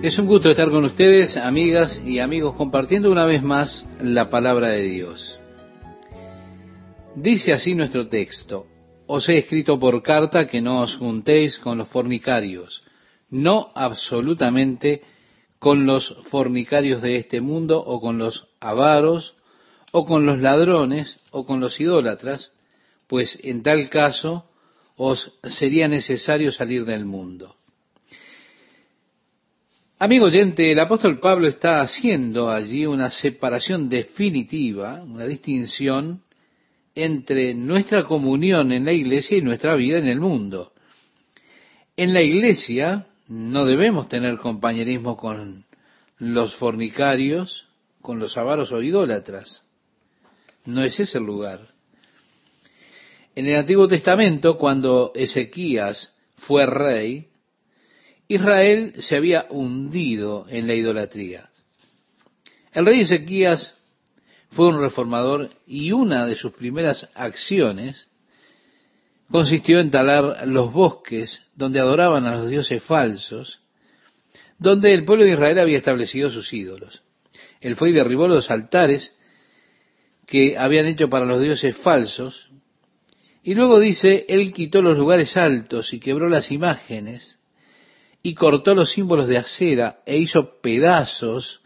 [0.00, 4.68] Es un gusto estar con ustedes, amigas y amigos, compartiendo una vez más la palabra
[4.68, 5.40] de Dios.
[7.16, 8.66] Dice así nuestro texto,
[9.08, 12.84] os he escrito por carta que no os juntéis con los fornicarios,
[13.28, 15.02] no absolutamente
[15.58, 19.34] con los fornicarios de este mundo o con los avaros
[19.90, 22.52] o con los ladrones o con los idólatras,
[23.08, 24.44] pues en tal caso
[24.96, 27.57] os sería necesario salir del mundo.
[30.00, 36.22] Amigo oyente, el apóstol Pablo está haciendo allí una separación definitiva, una distinción
[36.94, 40.72] entre nuestra comunión en la iglesia y nuestra vida en el mundo.
[41.96, 45.64] En la iglesia no debemos tener compañerismo con
[46.18, 47.66] los fornicarios,
[48.00, 49.64] con los avaros o idólatras.
[50.64, 51.58] No es ese el lugar.
[53.34, 57.27] En el Antiguo Testamento, cuando Ezequías fue rey,
[58.28, 61.48] Israel se había hundido en la idolatría.
[62.72, 63.74] El rey Ezequías
[64.50, 68.06] fue un reformador y una de sus primeras acciones
[69.30, 73.60] consistió en talar los bosques donde adoraban a los dioses falsos,
[74.58, 77.02] donde el pueblo de Israel había establecido sus ídolos.
[77.60, 79.14] Él fue y derribó los altares
[80.26, 82.50] que habían hecho para los dioses falsos,
[83.42, 87.38] y luego dice, él quitó los lugares altos y quebró las imágenes
[88.22, 91.60] y cortó los símbolos de acera e hizo pedazos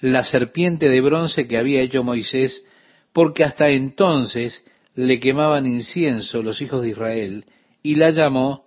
[0.00, 2.64] la serpiente de bronce que había hecho Moisés,
[3.12, 4.64] porque hasta entonces
[4.94, 7.44] le quemaban incienso los hijos de Israel,
[7.82, 8.66] y la llamó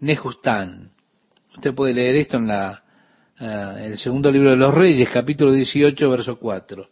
[0.00, 0.90] Nejustán.
[1.54, 2.82] Usted puede leer esto en la,
[3.40, 6.88] uh, el segundo libro de los Reyes, capítulo 18, verso 4.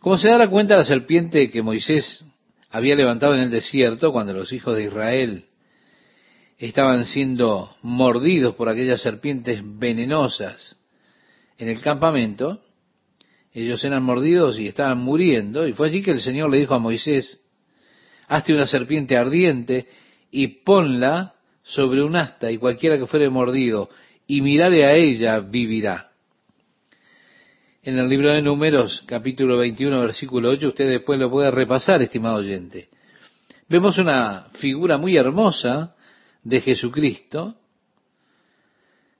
[0.00, 2.24] Como se dará cuenta, la serpiente que Moisés
[2.70, 5.46] había levantado en el desierto, cuando los hijos de Israel
[6.58, 10.78] estaban siendo mordidos por aquellas serpientes venenosas
[11.58, 12.60] en el campamento,
[13.52, 16.80] ellos eran mordidos y estaban muriendo, y fue allí que el Señor le dijo a
[16.80, 17.40] Moisés,
[18.26, 19.86] hazte una serpiente ardiente
[20.30, 23.88] y ponla sobre un asta, y cualquiera que fuere mordido
[24.26, 26.10] y mirare a ella vivirá.
[27.82, 32.36] En el libro de Números, capítulo 21, versículo 8, usted después lo puede repasar, estimado
[32.36, 32.88] oyente.
[33.68, 35.94] Vemos una figura muy hermosa
[36.44, 37.56] de Jesucristo,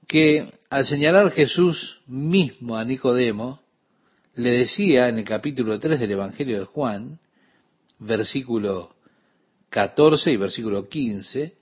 [0.07, 3.61] que al señalar Jesús mismo a Nicodemo,
[4.35, 7.19] le decía en el capítulo 3 del Evangelio de Juan,
[7.99, 8.95] versículo
[9.69, 11.53] 14 y versículo 15,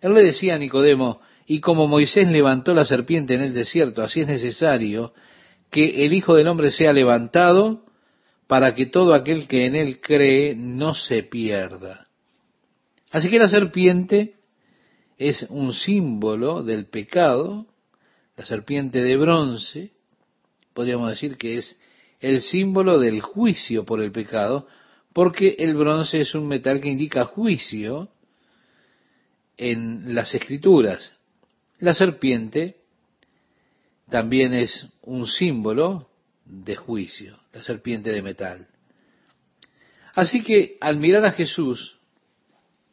[0.00, 4.20] él le decía a Nicodemo, y como Moisés levantó la serpiente en el desierto, así
[4.20, 5.12] es necesario
[5.70, 7.84] que el Hijo del Hombre sea levantado
[8.46, 12.06] para que todo aquel que en él cree no se pierda.
[13.10, 14.37] Así que la serpiente
[15.18, 17.66] es un símbolo del pecado,
[18.36, 19.92] la serpiente de bronce,
[20.72, 21.78] podríamos decir que es
[22.20, 24.68] el símbolo del juicio por el pecado,
[25.12, 28.08] porque el bronce es un metal que indica juicio
[29.56, 31.18] en las escrituras.
[31.78, 32.76] La serpiente
[34.08, 36.08] también es un símbolo
[36.44, 38.68] de juicio, la serpiente de metal.
[40.14, 41.98] Así que al mirar a Jesús,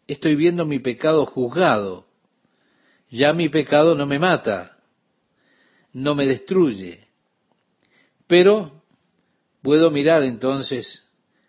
[0.07, 2.04] estoy viendo mi pecado juzgado,
[3.15, 4.77] ya mi pecado no me mata,
[5.93, 7.07] no me destruye.
[8.27, 8.83] Pero
[9.61, 11.03] puedo mirar entonces,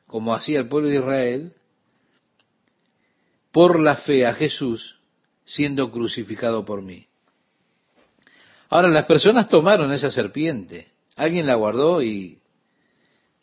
[0.07, 1.53] como hacía el pueblo de Israel,
[3.51, 4.99] por la fe a Jesús
[5.45, 7.07] siendo crucificado por mí.
[8.69, 12.41] Ahora, las personas tomaron esa serpiente, alguien la guardó y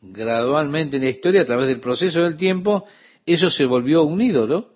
[0.01, 2.85] gradualmente en la historia, a través del proceso del tiempo,
[3.25, 4.72] eso se volvió un ídolo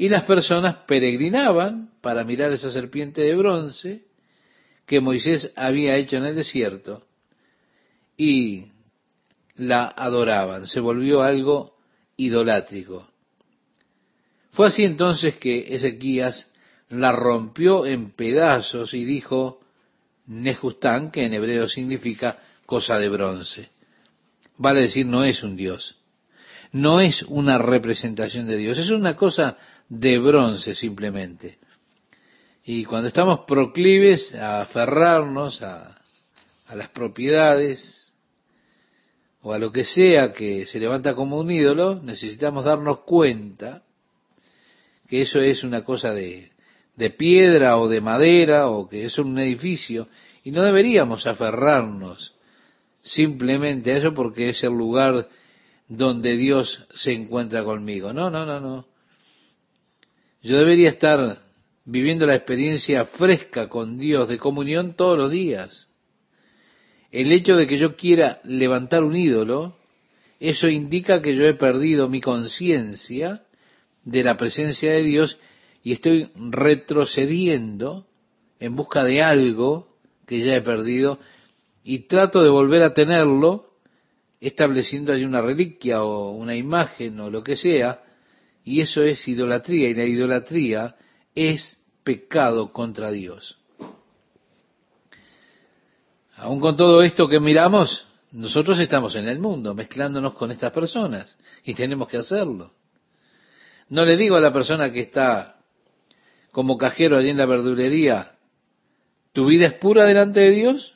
[0.00, 4.06] y las personas peregrinaban para mirar esa serpiente de bronce
[4.86, 7.04] que Moisés había hecho en el desierto
[8.16, 8.64] y
[9.56, 10.66] la adoraban.
[10.66, 11.76] Se volvió algo
[12.16, 13.10] idolátrico.
[14.52, 16.50] Fue así entonces que Ezequías
[16.88, 19.60] la rompió en pedazos y dijo
[20.24, 23.68] Nejustán, que en hebreo significa cosa de bronce.
[24.56, 25.96] Vale decir, no es un Dios.
[26.72, 28.78] No es una representación de Dios.
[28.78, 29.58] Es una cosa
[29.90, 31.58] de bronce simplemente.
[32.64, 36.00] Y cuando estamos proclives a aferrarnos a,
[36.68, 38.12] a las propiedades
[39.42, 43.82] o a lo que sea que se levanta como un ídolo, necesitamos darnos cuenta
[45.08, 46.52] que eso es una cosa de,
[46.94, 50.08] de piedra o de madera o que es un edificio
[50.44, 52.34] y no deberíamos aferrarnos
[53.02, 55.28] simplemente a eso porque es el lugar
[55.88, 58.12] donde Dios se encuentra conmigo.
[58.12, 58.89] No, no, no, no.
[60.42, 61.38] Yo debería estar
[61.84, 65.88] viviendo la experiencia fresca con Dios de comunión todos los días.
[67.10, 69.76] El hecho de que yo quiera levantar un ídolo,
[70.38, 73.42] eso indica que yo he perdido mi conciencia
[74.04, 75.38] de la presencia de Dios
[75.82, 78.06] y estoy retrocediendo
[78.58, 79.88] en busca de algo
[80.26, 81.18] que ya he perdido
[81.84, 83.66] y trato de volver a tenerlo
[84.40, 88.02] estableciendo allí una reliquia o una imagen o lo que sea,
[88.70, 90.94] y eso es idolatría, y la idolatría
[91.34, 93.58] es pecado contra Dios.
[96.36, 101.36] Aún con todo esto que miramos, nosotros estamos en el mundo, mezclándonos con estas personas,
[101.64, 102.70] y tenemos que hacerlo.
[103.88, 105.56] No le digo a la persona que está
[106.52, 108.36] como cajero allí en la verdulería,
[109.32, 110.94] ¿tu vida es pura delante de Dios?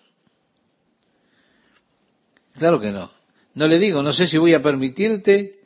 [2.53, 3.11] Claro que no.
[3.55, 5.64] No le digo, no sé si voy a permitirte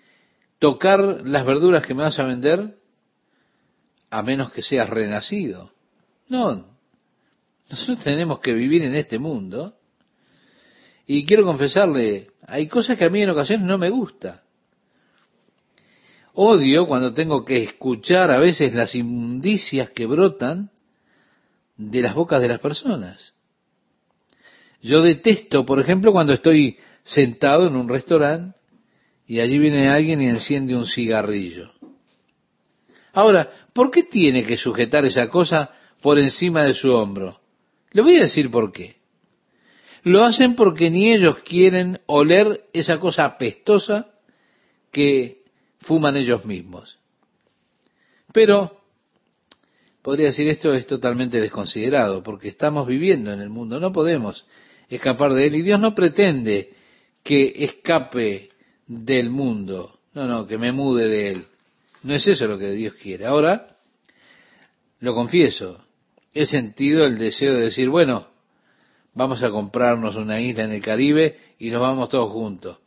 [0.59, 2.77] tocar las verduras que me vas a vender,
[4.11, 5.73] a menos que seas renacido.
[6.29, 6.67] No,
[7.71, 9.75] nosotros tenemos que vivir en este mundo.
[11.07, 14.43] Y quiero confesarle, hay cosas que a mí en ocasiones no me gusta.
[16.35, 20.71] Odio cuando tengo que escuchar a veces las inmundicias que brotan
[21.77, 23.35] de las bocas de las personas.
[24.81, 28.58] Yo detesto, por ejemplo, cuando estoy sentado en un restaurante
[29.29, 31.71] y allí viene alguien y enciende un cigarrillo.
[33.13, 35.71] Ahora, ¿por qué tiene que sujetar esa cosa
[36.01, 37.39] por encima de su hombro?
[37.93, 38.97] Le voy a decir por qué.
[40.03, 44.09] Lo hacen porque ni ellos quieren oler esa cosa apestosa
[44.91, 45.43] que
[45.81, 46.99] fuman ellos mismos.
[48.33, 48.81] Pero,
[50.01, 54.47] podría decir esto es totalmente desconsiderado, porque estamos viviendo en el mundo, no podemos
[54.89, 56.71] escapar de él y Dios no pretende
[57.23, 58.49] que escape
[58.89, 60.01] del mundo.
[60.15, 61.45] No, no, que me mude de él.
[62.03, 63.27] No es eso lo que Dios quiere.
[63.27, 63.77] Ahora,
[65.01, 65.85] lo confieso,
[66.35, 68.27] he sentido el deseo de decir, bueno,
[69.15, 72.79] vamos a comprarnos una isla en el Caribe y nos vamos todos juntos.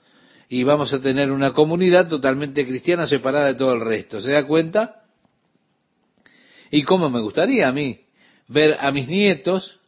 [0.49, 4.19] Y vamos a tener una comunidad totalmente cristiana separada de todo el resto.
[4.19, 5.03] ¿Se da cuenta?
[6.69, 8.01] Y cómo me gustaría a mí
[8.47, 9.79] ver a mis nietos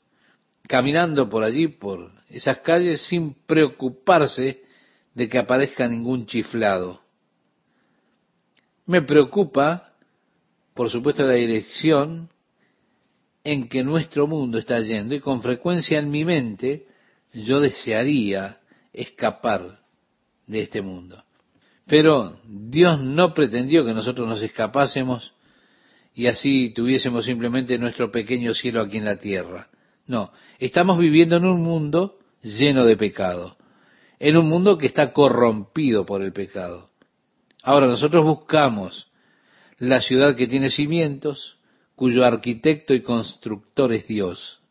[0.68, 4.63] caminando por allí, por esas calles, sin preocuparse
[5.14, 7.02] de que aparezca ningún chiflado.
[8.86, 9.94] Me preocupa,
[10.74, 12.30] por supuesto, la dirección
[13.44, 16.88] en que nuestro mundo está yendo y con frecuencia en mi mente
[17.34, 18.60] yo desearía
[18.94, 19.80] escapar
[20.48, 21.24] de este mundo.
[21.86, 25.34] Pero Dios no pretendió que nosotros nos escapásemos
[26.16, 29.70] y así tuviésemos simplemente nuestro pequeño cielo aquí en la tierra.
[30.06, 33.58] No, estamos viviendo en un mundo lleno de pecado,
[34.24, 36.90] en un mundo que está corrompido por el pecado.
[37.62, 39.12] Ahora nosotros buscamos
[39.80, 41.58] la ciudad que tiene cimientos,
[41.98, 44.62] cuyo arquitecto y constructor es Dios.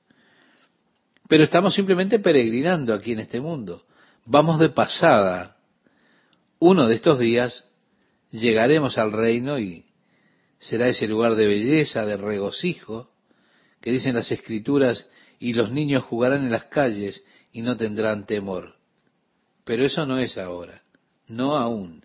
[1.28, 3.82] Pero estamos simplemente peregrinando aquí en este mundo.
[4.24, 5.58] Vamos de pasada.
[6.58, 7.68] Uno de estos días
[8.30, 9.84] llegaremos al reino y
[10.60, 13.10] será ese lugar de belleza, de regocijo,
[13.82, 17.22] que dicen las escrituras, y los niños jugarán en las calles
[17.52, 18.80] y no tendrán temor.
[19.64, 20.82] Pero eso no es ahora,
[21.28, 22.04] no aún.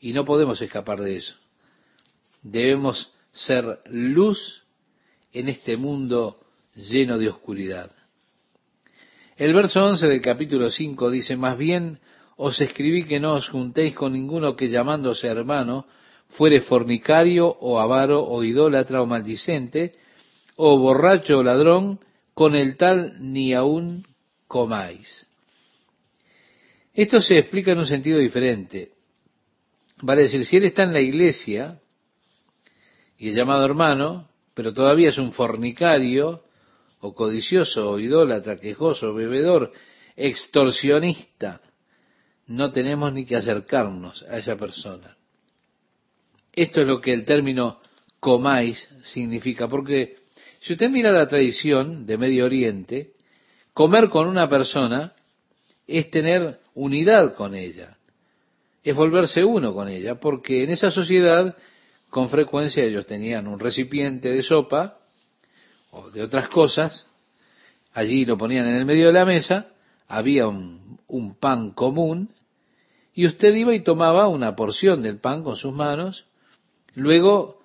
[0.00, 1.34] Y no podemos escapar de eso.
[2.42, 4.62] Debemos ser luz
[5.32, 6.40] en este mundo
[6.74, 7.90] lleno de oscuridad.
[9.36, 11.98] El verso 11 del capítulo 5 dice, más bien
[12.36, 15.86] os escribí que no os juntéis con ninguno que llamándose hermano
[16.30, 19.94] fuere fornicario o avaro o idólatra o maldicente
[20.56, 22.00] o borracho o ladrón,
[22.34, 24.04] con el tal ni aún
[24.46, 25.26] comáis.
[26.94, 28.92] Esto se explica en un sentido diferente.
[30.02, 31.80] Vale decir, si él está en la iglesia
[33.18, 36.44] y es llamado hermano, pero todavía es un fornicario,
[37.00, 39.72] o codicioso, o idólatra, quejoso, bebedor,
[40.16, 41.60] extorsionista,
[42.46, 45.16] no tenemos ni que acercarnos a esa persona.
[46.52, 47.80] Esto es lo que el término
[48.18, 50.16] comáis significa, porque
[50.58, 53.12] si usted mira la tradición de Medio Oriente,
[53.72, 55.14] comer con una persona
[55.86, 57.96] es tener unidad con ella,
[58.82, 61.56] es volverse uno con ella, porque en esa sociedad
[62.08, 64.98] con frecuencia ellos tenían un recipiente de sopa
[65.90, 67.06] o de otras cosas,
[67.92, 69.68] allí lo ponían en el medio de la mesa,
[70.08, 70.98] había un,
[71.38, 72.30] pan común,
[73.14, 76.26] y usted iba y tomaba una porción del pan con sus manos,
[76.94, 77.60] luego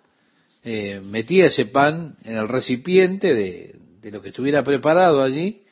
[0.64, 5.65] eh, metía ese pan en el recipiente de lo que estuviera preparado allí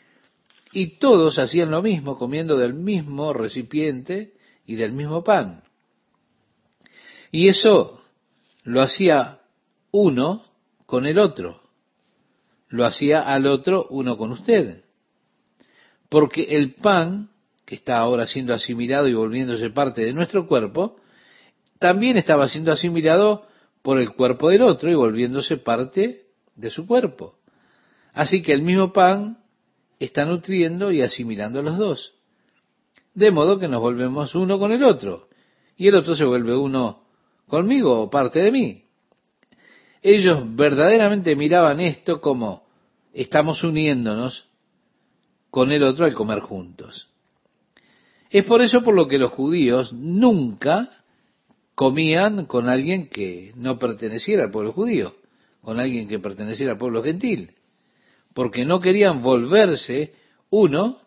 [0.74, 4.34] y todos hacían lo mismo, comiendo del mismo recipiente
[4.66, 5.64] y del mismo pan.
[7.32, 8.02] Y eso
[8.64, 9.40] lo hacía
[9.92, 10.42] uno
[10.86, 11.62] con el otro.
[12.70, 14.84] Lo hacía al otro uno con usted.
[16.10, 17.30] Porque el pan,
[17.66, 20.98] que está ahora siendo asimilado y volviéndose parte de nuestro cuerpo,
[21.80, 23.48] también estaba siendo asimilado
[23.82, 27.36] por el cuerpo del otro y volviéndose parte de su cuerpo.
[28.14, 29.43] Así que el mismo pan
[30.00, 32.14] está nutriendo y asimilando a los dos.
[33.14, 35.28] De modo que nos volvemos uno con el otro.
[35.78, 37.04] Y el otro se vuelve uno
[37.48, 38.84] conmigo o parte de mí.
[40.02, 42.64] Ellos verdaderamente miraban esto como
[43.14, 44.46] estamos uniéndonos
[45.50, 47.08] con el otro al comer juntos.
[48.30, 50.90] Es por eso por lo que los judíos nunca
[51.76, 55.16] comían con alguien que no perteneciera al pueblo judío,
[55.62, 57.52] con alguien que perteneciera al pueblo gentil,
[58.34, 60.14] porque no querían volverse
[60.50, 60.98] uno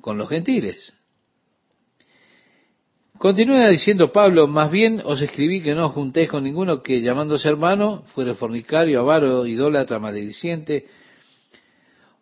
[0.00, 0.94] con los gentiles.
[3.18, 7.48] Continúa diciendo Pablo, más bien os escribí que no os juntéis con ninguno que llamándose
[7.48, 10.88] hermano fuere fornicario, avaro, idólatra, malediciente,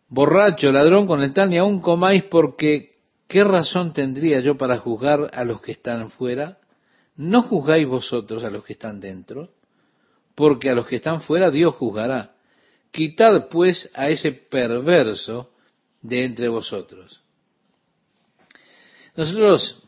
[0.09, 5.31] borracho, ladrón, con el tal, ni aún comáis porque ¿qué razón tendría yo para juzgar
[5.33, 6.59] a los que están fuera?
[7.17, 9.49] ¿No juzgáis vosotros a los que están dentro?
[10.35, 12.35] Porque a los que están fuera Dios juzgará.
[12.91, 15.51] Quitad pues a ese perverso
[16.03, 17.21] de entre vosotros.
[19.17, 19.83] Nosotros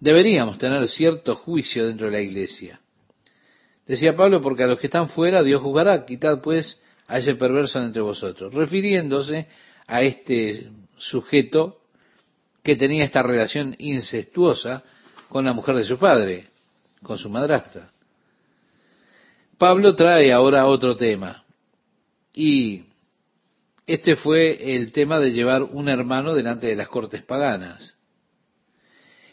[0.00, 2.80] deberíamos tener cierto juicio dentro de la iglesia.
[3.86, 7.80] Decía Pablo, porque a los que están fuera Dios juzgará, quitad pues a ese perverso
[7.82, 9.48] entre vosotros, refiriéndose
[9.86, 11.80] a este sujeto
[12.62, 14.82] que tenía esta relación incestuosa
[15.28, 16.48] con la mujer de su padre,
[17.02, 17.92] con su madrastra.
[19.56, 21.44] Pablo trae ahora otro tema,
[22.36, 22.84] y
[23.86, 27.96] este fue el tema de llevar un hermano delante de las cortes paganas.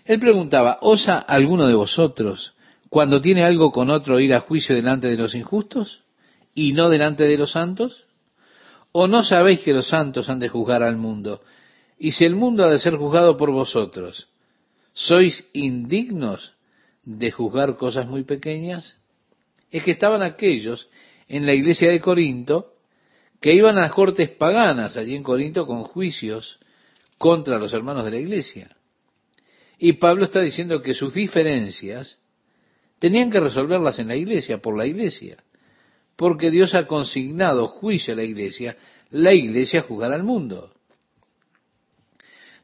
[0.06, 2.54] Él preguntaba, ¿osa alguno de vosotros,
[2.90, 6.04] cuando tiene algo con otro, ir a juicio delante de los injustos
[6.56, 8.06] y no delante de los santos?
[8.94, 11.42] ¿O no sabéis que los santos han de juzgar al mundo?
[12.00, 14.30] Y si el mundo ha de ser juzgado por vosotros,
[14.94, 16.54] ¿sois indignos
[17.04, 18.96] de juzgar cosas muy pequeñas?
[19.72, 20.88] Es que estaban aquellos
[21.28, 22.73] en la iglesia de Corinto
[23.44, 26.60] que iban a las cortes paganas allí en Corinto con juicios
[27.18, 28.74] contra los hermanos de la iglesia.
[29.78, 32.22] Y Pablo está diciendo que sus diferencias
[33.00, 35.44] tenían que resolverlas en la iglesia, por la iglesia,
[36.16, 38.78] porque Dios ha consignado juicio a la iglesia,
[39.10, 40.74] la iglesia juzgará al mundo.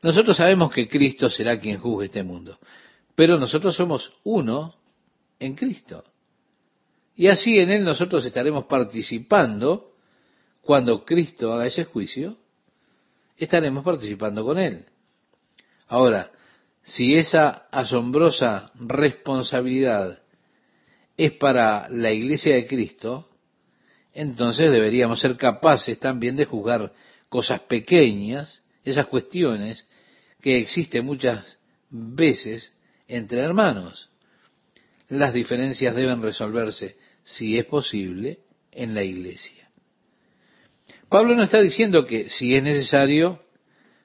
[0.02, 2.58] Nosotros sabemos que Cristo será quien juzgue este mundo,
[3.16, 4.76] pero nosotros somos uno
[5.40, 6.06] en Cristo.
[7.18, 9.89] Y así en Él nosotros estaremos participando
[10.62, 12.38] cuando Cristo haga ese juicio,
[13.38, 14.86] estaremos participando con Él.
[15.88, 16.32] Ahora,
[16.84, 20.22] si esa asombrosa responsabilidad
[21.18, 23.28] es para la iglesia de Cristo,
[24.14, 26.94] entonces deberíamos ser capaces también de juzgar
[27.30, 29.88] cosas pequeñas, esas cuestiones
[30.42, 31.58] que existen muchas
[31.90, 32.74] veces
[33.08, 34.10] entre hermanos.
[35.10, 38.40] Las diferencias deben resolverse, si es posible,
[38.72, 39.59] en la iglesia.
[41.10, 43.42] Pablo no está diciendo que si es necesario,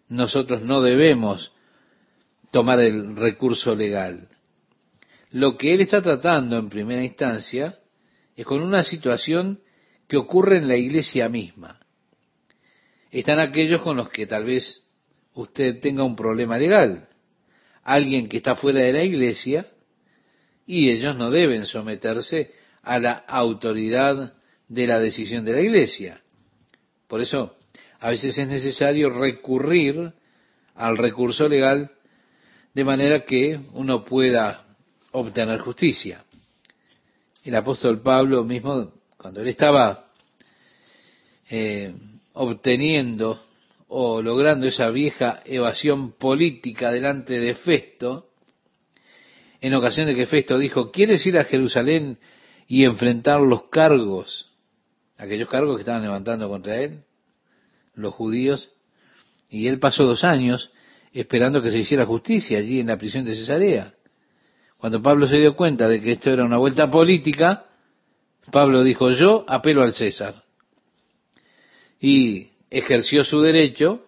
[0.08, 1.52] nosotros no debemos
[2.50, 4.28] tomar el recurso legal.
[5.30, 7.78] Lo que él está tratando en primera instancia
[8.36, 9.60] es con una situación
[10.08, 11.80] que ocurre en la iglesia misma.
[13.10, 14.82] Están aquellos con los que tal vez
[15.34, 17.08] usted tenga un problema legal,
[17.82, 19.66] alguien que está fuera de la iglesia,
[20.66, 24.34] y ellos no deben someterse a la autoridad
[24.68, 26.23] de la decisión de la iglesia.
[27.14, 27.54] Por eso,
[28.00, 30.14] a veces es necesario recurrir
[30.74, 31.92] al recurso legal
[32.74, 34.66] de manera que uno pueda
[35.12, 36.24] obtener justicia.
[37.44, 40.06] El apóstol Pablo mismo, cuando él estaba
[41.48, 41.94] eh,
[42.32, 43.40] obteniendo
[43.86, 48.30] o logrando esa vieja evasión política delante de Festo,
[49.60, 52.18] en ocasión de que Festo dijo, ¿quieres ir a Jerusalén
[52.66, 54.50] y enfrentar los cargos,
[55.18, 57.04] aquellos cargos que estaban levantando contra él,
[57.94, 58.70] los judíos?
[59.48, 60.72] Y él pasó dos años
[61.12, 63.94] esperando que se hiciera justicia allí en la prisión de Cesarea.
[64.78, 67.66] Cuando Pablo se dio cuenta de que esto era una vuelta política,
[68.50, 70.42] Pablo dijo, yo apelo al César.
[72.00, 74.02] Y ejerció su derecho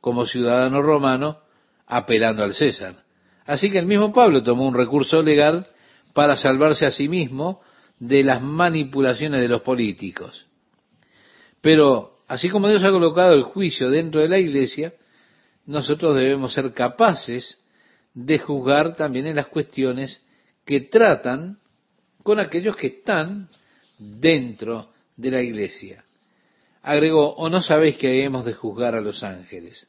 [0.00, 1.38] como ciudadano romano
[1.86, 3.04] apelando al César.
[3.46, 5.66] Así que el mismo Pablo tomó un recurso legal
[6.12, 7.62] para salvarse a sí mismo
[7.98, 10.47] de las manipulaciones de los políticos.
[11.60, 14.92] Pero así como Dios ha colocado el juicio dentro de la iglesia,
[15.66, 17.62] nosotros debemos ser capaces
[18.14, 20.22] de juzgar también en las cuestiones
[20.64, 21.58] que tratan
[22.22, 23.48] con aquellos que están
[23.98, 26.04] dentro de la iglesia.
[26.82, 29.88] Agregó, ¿o no sabéis que hemos de juzgar a los ángeles?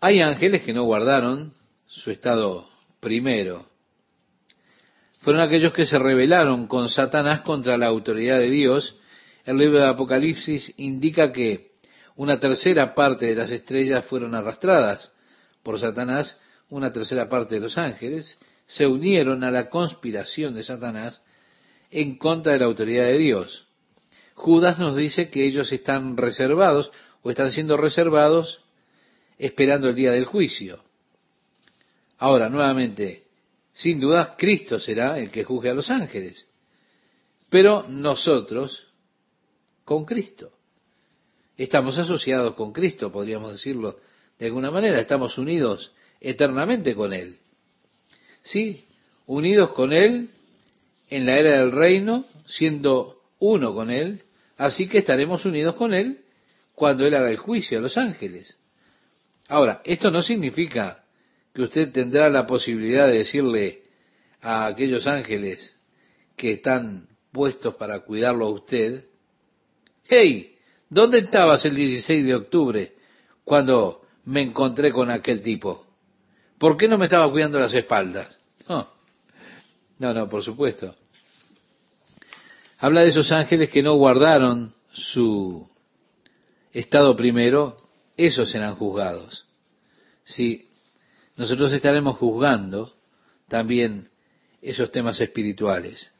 [0.00, 1.52] Hay ángeles que no guardaron
[1.86, 2.68] su estado
[3.00, 3.66] primero.
[5.20, 8.97] Fueron aquellos que se rebelaron con Satanás contra la autoridad de Dios.
[9.48, 11.70] El libro de Apocalipsis indica que
[12.16, 15.10] una tercera parte de las estrellas fueron arrastradas
[15.62, 16.38] por Satanás,
[16.68, 21.22] una tercera parte de los ángeles se unieron a la conspiración de Satanás
[21.90, 23.66] en contra de la autoridad de Dios.
[24.34, 26.90] Judas nos dice que ellos están reservados
[27.22, 28.62] o están siendo reservados
[29.38, 30.84] esperando el día del juicio.
[32.18, 33.22] Ahora, nuevamente,
[33.72, 36.46] sin duda, Cristo será el que juzgue a los ángeles.
[37.48, 38.87] Pero nosotros,
[39.88, 40.52] con Cristo.
[41.56, 43.98] Estamos asociados con Cristo, podríamos decirlo
[44.38, 45.00] de alguna manera.
[45.00, 47.38] Estamos unidos eternamente con Él.
[48.42, 48.84] Sí,
[49.24, 50.28] unidos con Él
[51.08, 54.24] en la era del reino, siendo uno con Él,
[54.58, 56.20] así que estaremos unidos con Él
[56.74, 58.58] cuando Él haga el juicio a los ángeles.
[59.48, 61.02] Ahora, esto no significa
[61.54, 63.84] que usted tendrá la posibilidad de decirle
[64.42, 65.80] a aquellos ángeles
[66.36, 69.08] que están puestos para cuidarlo a usted,
[70.08, 70.56] hey,
[70.88, 72.94] ¿dónde estabas el 16 de octubre
[73.44, 75.86] cuando me encontré con aquel tipo?
[76.58, 78.36] ¿Por qué no me estaba cuidando las espaldas?
[78.68, 78.86] No,
[79.98, 80.94] no, no por supuesto.
[82.78, 85.68] Habla de esos ángeles que no guardaron su
[86.72, 87.76] estado primero,
[88.16, 89.46] esos serán juzgados.
[90.24, 90.68] Sí,
[91.36, 92.92] nosotros estaremos juzgando
[93.48, 94.10] también
[94.60, 96.12] esos temas espirituales.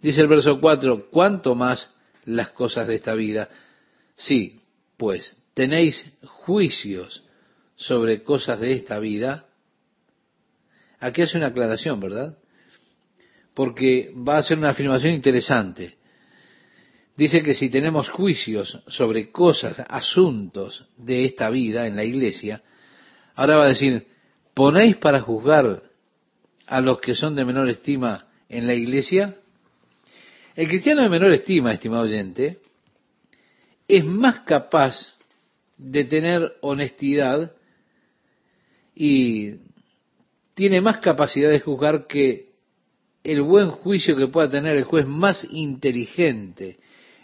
[0.00, 1.93] Dice el verso 4, ¿cuánto más
[2.24, 3.48] las cosas de esta vida?
[4.16, 4.60] Sí,
[4.96, 7.24] pues tenéis juicios
[7.76, 9.46] sobre cosas de esta vida.
[11.00, 12.38] Aquí hace una aclaración, ¿verdad?
[13.54, 15.96] Porque va a ser una afirmación interesante.
[17.16, 22.62] Dice que si tenemos juicios sobre cosas, asuntos de esta vida en la iglesia,
[23.36, 24.08] ahora va a decir,
[24.52, 25.82] ponéis para juzgar
[26.66, 29.36] a los que son de menor estima en la iglesia?
[30.54, 32.58] El cristiano de menor estima, estimado oyente,
[33.88, 35.16] es más capaz
[35.76, 37.52] de tener honestidad
[38.94, 39.56] y
[40.54, 42.52] tiene más capacidad de juzgar que
[43.24, 46.78] el buen juicio que pueda tener el juez más inteligente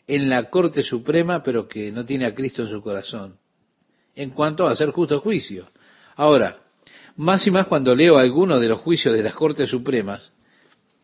[0.09, 3.39] en la Corte Suprema, pero que no tiene a Cristo en su corazón,
[4.17, 5.69] en cuanto a hacer justo juicio.
[6.17, 6.59] Ahora,
[7.17, 10.33] más y más cuando leo algunos de los juicios de las Cortes Supremas,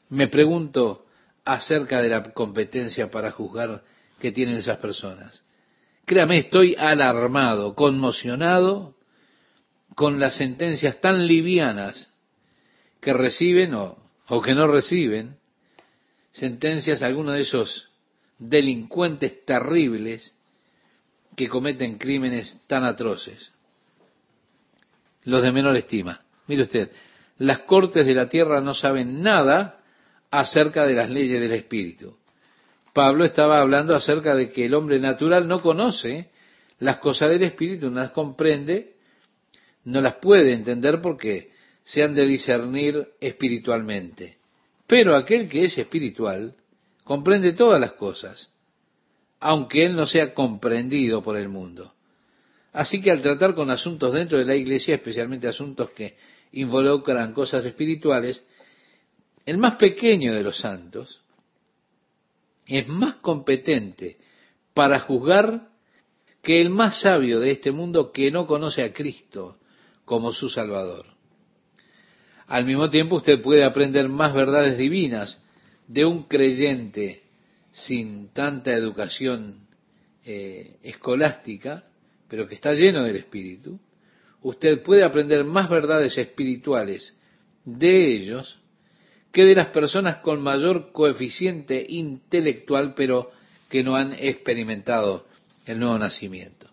[0.08, 1.05] me pregunto
[1.46, 3.82] acerca de la competencia para juzgar
[4.20, 5.42] que tienen esas personas.
[6.04, 8.94] Créame, estoy alarmado, conmocionado
[9.94, 12.12] con las sentencias tan livianas
[13.00, 13.96] que reciben o,
[14.44, 15.38] que no reciben,
[16.32, 17.88] sentencias algunos de esos
[18.38, 20.34] delincuentes terribles
[21.34, 23.52] que cometen crímenes tan atroces
[25.26, 26.22] los de menor estima.
[26.46, 26.90] Mire usted,
[27.38, 29.80] las cortes de la tierra no saben nada
[30.30, 32.16] acerca de las leyes del Espíritu.
[32.92, 36.30] Pablo estaba hablando acerca de que el hombre natural no conoce
[36.78, 38.94] las cosas del Espíritu, no las comprende,
[39.84, 41.50] no las puede entender porque
[41.84, 44.38] se han de discernir espiritualmente.
[44.86, 46.54] Pero aquel que es espiritual
[47.04, 48.50] comprende todas las cosas,
[49.40, 51.92] aunque él no sea comprendido por el mundo.
[52.72, 56.16] Así que al tratar con asuntos dentro de la iglesia, especialmente asuntos que
[56.52, 58.44] involucran cosas espirituales,
[59.46, 61.22] el más pequeño de los santos
[62.66, 64.18] es más competente
[64.74, 65.68] para juzgar
[66.42, 69.58] que el más sabio de este mundo que no conoce a Cristo
[70.04, 71.06] como su Salvador.
[72.46, 75.42] Al mismo tiempo usted puede aprender más verdades divinas
[75.88, 77.22] de un creyente
[77.72, 79.66] sin tanta educación
[80.24, 81.84] eh, escolástica
[82.28, 83.78] pero que está lleno del Espíritu,
[84.42, 87.16] usted puede aprender más verdades espirituales
[87.64, 88.60] de ellos
[89.32, 93.30] que de las personas con mayor coeficiente intelectual, pero
[93.68, 95.26] que no han experimentado
[95.66, 96.68] el nuevo nacimiento.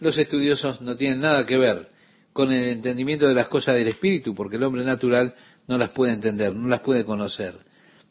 [0.00, 1.88] Los estudiosos no tienen nada que ver
[2.32, 5.34] con el entendimiento de las cosas del Espíritu, porque el hombre natural
[5.66, 7.54] no las puede entender, no las puede conocer.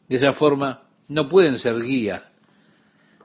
[0.08, 2.30] De esa forma, no pueden ser guía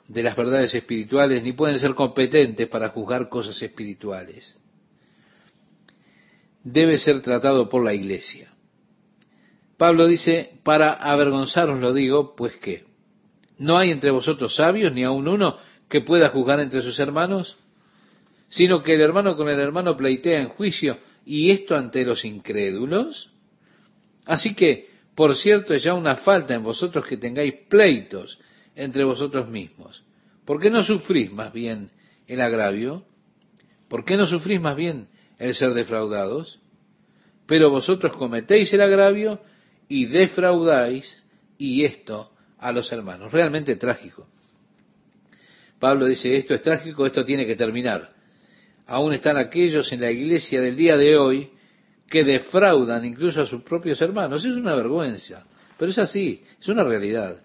[0.08, 4.60] de las verdades espirituales ni pueden ser competentes para juzgar cosas espirituales.
[6.64, 8.55] Debe ser tratado por la iglesia.
[9.78, 12.86] Pablo dice, para avergonzaros lo digo, pues que
[13.58, 15.58] no hay entre vosotros sabios ni aun uno
[15.90, 17.58] que pueda juzgar entre sus hermanos,
[18.48, 23.32] sino que el hermano con el hermano pleitea en juicio y esto ante los incrédulos.
[24.26, 28.40] Así que, por cierto, es ya una falta en vosotros que tengáis pleitos
[28.76, 30.04] entre vosotros mismos.
[30.46, 31.90] ¿Por qué no sufrís más bien
[32.28, 33.04] el agravio?
[33.88, 35.08] ¿Por qué no sufrís más bien
[35.38, 36.60] el ser defraudados?
[37.46, 39.40] Pero vosotros cometéis el agravio
[39.88, 41.24] y defraudáis,
[41.58, 43.32] y esto a los hermanos.
[43.32, 44.28] Realmente trágico.
[45.80, 48.14] Pablo dice, esto es trágico, esto tiene que terminar.
[48.88, 51.52] Aún están aquellos en la iglesia del día de hoy
[52.08, 54.46] que defraudan incluso a sus propios hermanos.
[54.46, 55.46] Es una vergüenza,
[55.78, 57.38] pero es así, es una realidad.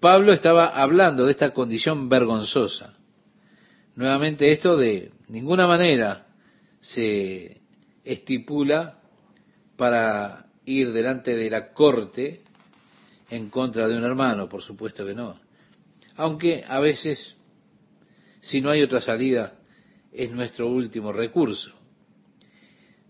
[0.00, 2.96] Pablo estaba hablando de esta condición vergonzosa.
[3.96, 6.26] Nuevamente esto de ninguna manera
[6.80, 7.60] se
[8.04, 9.00] estipula
[9.76, 12.40] para ir delante de la corte
[13.30, 15.38] en contra de un hermano, por supuesto que no.
[16.16, 17.36] Aunque a veces,
[18.40, 19.54] si no hay otra salida,
[20.12, 21.70] es nuestro último recurso.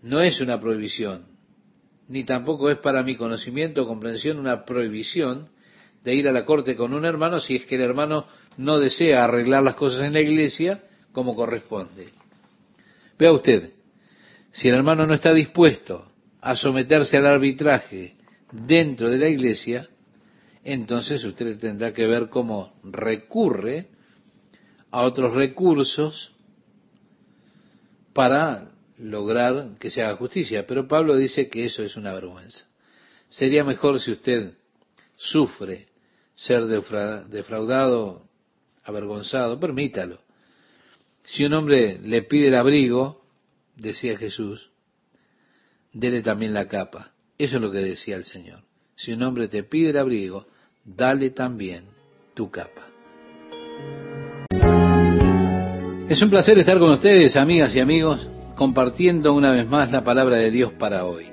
[0.01, 1.25] No es una prohibición,
[2.07, 5.49] ni tampoco es para mi conocimiento o comprensión una prohibición
[6.03, 8.25] de ir a la corte con un hermano si es que el hermano
[8.57, 12.09] no desea arreglar las cosas en la iglesia como corresponde.
[13.17, 13.73] Vea usted,
[14.51, 16.07] si el hermano no está dispuesto
[16.47, 18.15] a someterse al arbitraje
[18.53, 19.89] dentro de la iglesia,
[20.63, 23.89] entonces usted tendrá que ver cómo recurre
[24.89, 26.33] a otros recursos
[28.13, 30.65] para lograr que se haga justicia.
[30.65, 32.65] Pero Pablo dice que eso es una vergüenza.
[33.27, 34.53] Sería mejor si usted
[35.17, 35.89] sufre
[36.33, 38.25] ser defraudado,
[38.85, 40.21] avergonzado, permítalo.
[41.25, 43.21] Si un hombre le pide el abrigo,
[43.75, 44.71] decía Jesús,
[45.99, 47.11] dele también la capa.
[47.37, 48.59] Eso es lo que decía el Señor.
[48.95, 50.45] Si un hombre te pide el abrigo,
[50.85, 51.85] dale también
[52.33, 52.87] tu capa.
[56.07, 60.37] Es un placer estar con ustedes, amigas y amigos, compartiendo una vez más la palabra
[60.37, 61.25] de Dios para hoy.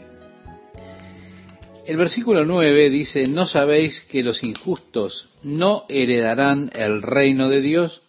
[1.86, 8.00] El versículo 9 dice, ¿no sabéis que los injustos no heredarán el reino de Dios?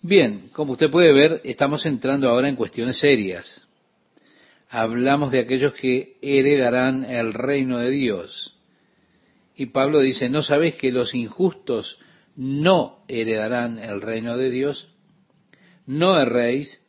[0.00, 3.62] Bien, como usted puede ver, estamos entrando ahora en cuestiones serias.
[4.72, 8.56] Hablamos de aquellos que heredarán el reino de Dios.
[9.56, 11.98] Y Pablo dice, ¿no sabéis que los injustos
[12.36, 14.88] no heredarán el reino de Dios?
[15.86, 16.80] No erréis,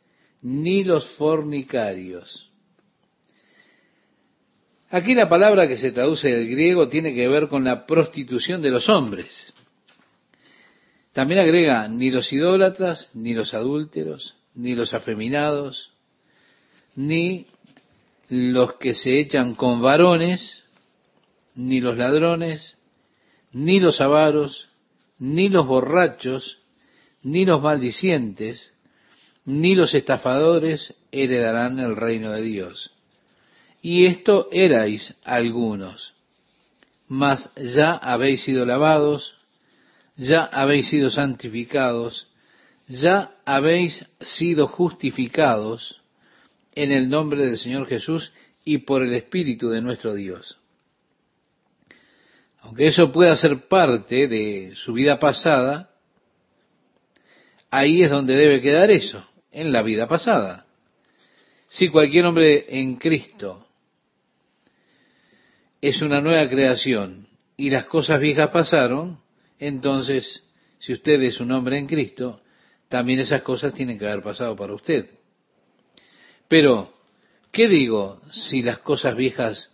[0.42, 2.52] ni los fornicarios.
[4.88, 8.70] Aquí la palabra que se traduce del griego tiene que ver con la prostitución de
[8.70, 9.52] los hombres.
[11.12, 15.90] También agrega ni los idólatras, ni los adúlteros, ni los afeminados,
[16.94, 17.46] ni
[18.32, 20.64] los que se echan con varones,
[21.54, 22.78] ni los ladrones,
[23.52, 24.68] ni los avaros,
[25.18, 26.58] ni los borrachos,
[27.22, 28.72] ni los maldicientes,
[29.44, 32.92] ni los estafadores heredarán el reino de Dios.
[33.82, 36.14] Y esto erais algunos,
[37.08, 39.34] mas ya habéis sido lavados,
[40.16, 42.28] ya habéis sido santificados,
[42.88, 46.01] ya habéis sido justificados
[46.74, 48.32] en el nombre del Señor Jesús
[48.64, 50.58] y por el Espíritu de nuestro Dios.
[52.60, 55.90] Aunque eso pueda ser parte de su vida pasada,
[57.70, 60.66] ahí es donde debe quedar eso, en la vida pasada.
[61.68, 63.66] Si cualquier hombre en Cristo
[65.80, 69.18] es una nueva creación y las cosas viejas pasaron,
[69.58, 70.44] entonces,
[70.78, 72.42] si usted es un hombre en Cristo,
[72.88, 75.08] también esas cosas tienen que haber pasado para usted.
[76.52, 76.92] Pero,
[77.50, 79.70] ¿qué digo si las cosas viejas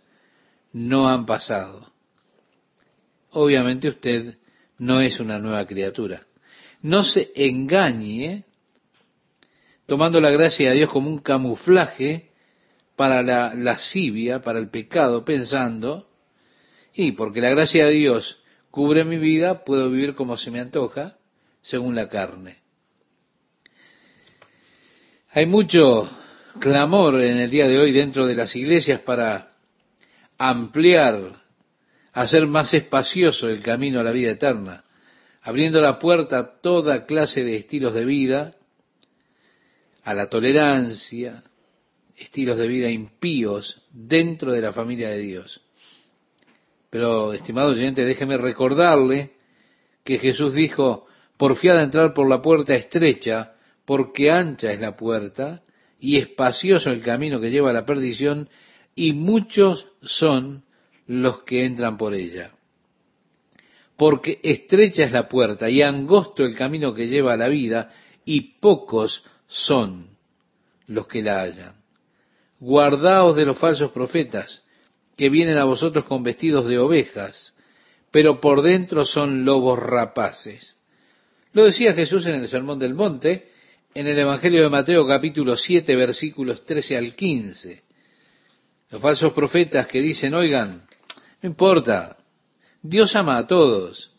[0.72, 1.90] no han pasado?
[3.30, 4.38] obviamente usted
[4.78, 6.20] no es una nueva criatura.
[6.80, 8.44] No se engañe
[9.86, 12.30] tomando la gracia de Dios como un camuflaje
[12.94, 16.08] para la lascivia, para el pecado, pensando,
[16.94, 18.38] y porque la gracia de Dios
[18.70, 21.16] cubre mi vida, puedo vivir como se me antoja,
[21.60, 22.58] según la carne.
[25.32, 26.08] Hay mucho
[26.58, 29.52] clamor en el día de hoy dentro de las iglesias para
[30.36, 31.42] ampliar
[32.12, 34.84] hacer más espacioso el camino a la vida eterna,
[35.42, 38.54] abriendo la puerta a toda clase de estilos de vida,
[40.02, 41.42] a la tolerancia,
[42.16, 45.60] estilos de vida impíos dentro de la familia de Dios.
[46.90, 49.32] Pero, estimado oyente, déjeme recordarle
[50.02, 53.52] que Jesús dijo, porfiad a entrar por la puerta estrecha,
[53.84, 55.62] porque ancha es la puerta
[55.98, 58.48] y espacioso el camino que lleva a la perdición,
[58.94, 60.64] y muchos son
[61.06, 62.52] los que entran por ella.
[63.96, 67.90] Porque estrecha es la puerta y angosto el camino que lleva a la vida,
[68.24, 70.08] y pocos son
[70.86, 71.74] los que la hallan.
[72.60, 74.64] Guardaos de los falsos profetas,
[75.16, 77.54] que vienen a vosotros con vestidos de ovejas,
[78.10, 80.78] pero por dentro son lobos rapaces.
[81.52, 83.50] Lo decía Jesús en el Sermón del Monte,
[83.98, 87.82] en el Evangelio de Mateo capítulo 7 versículos 13 al 15.
[88.90, 90.86] Los falsos profetas que dicen, oigan,
[91.42, 92.16] no importa,
[92.80, 94.12] Dios ama a todos,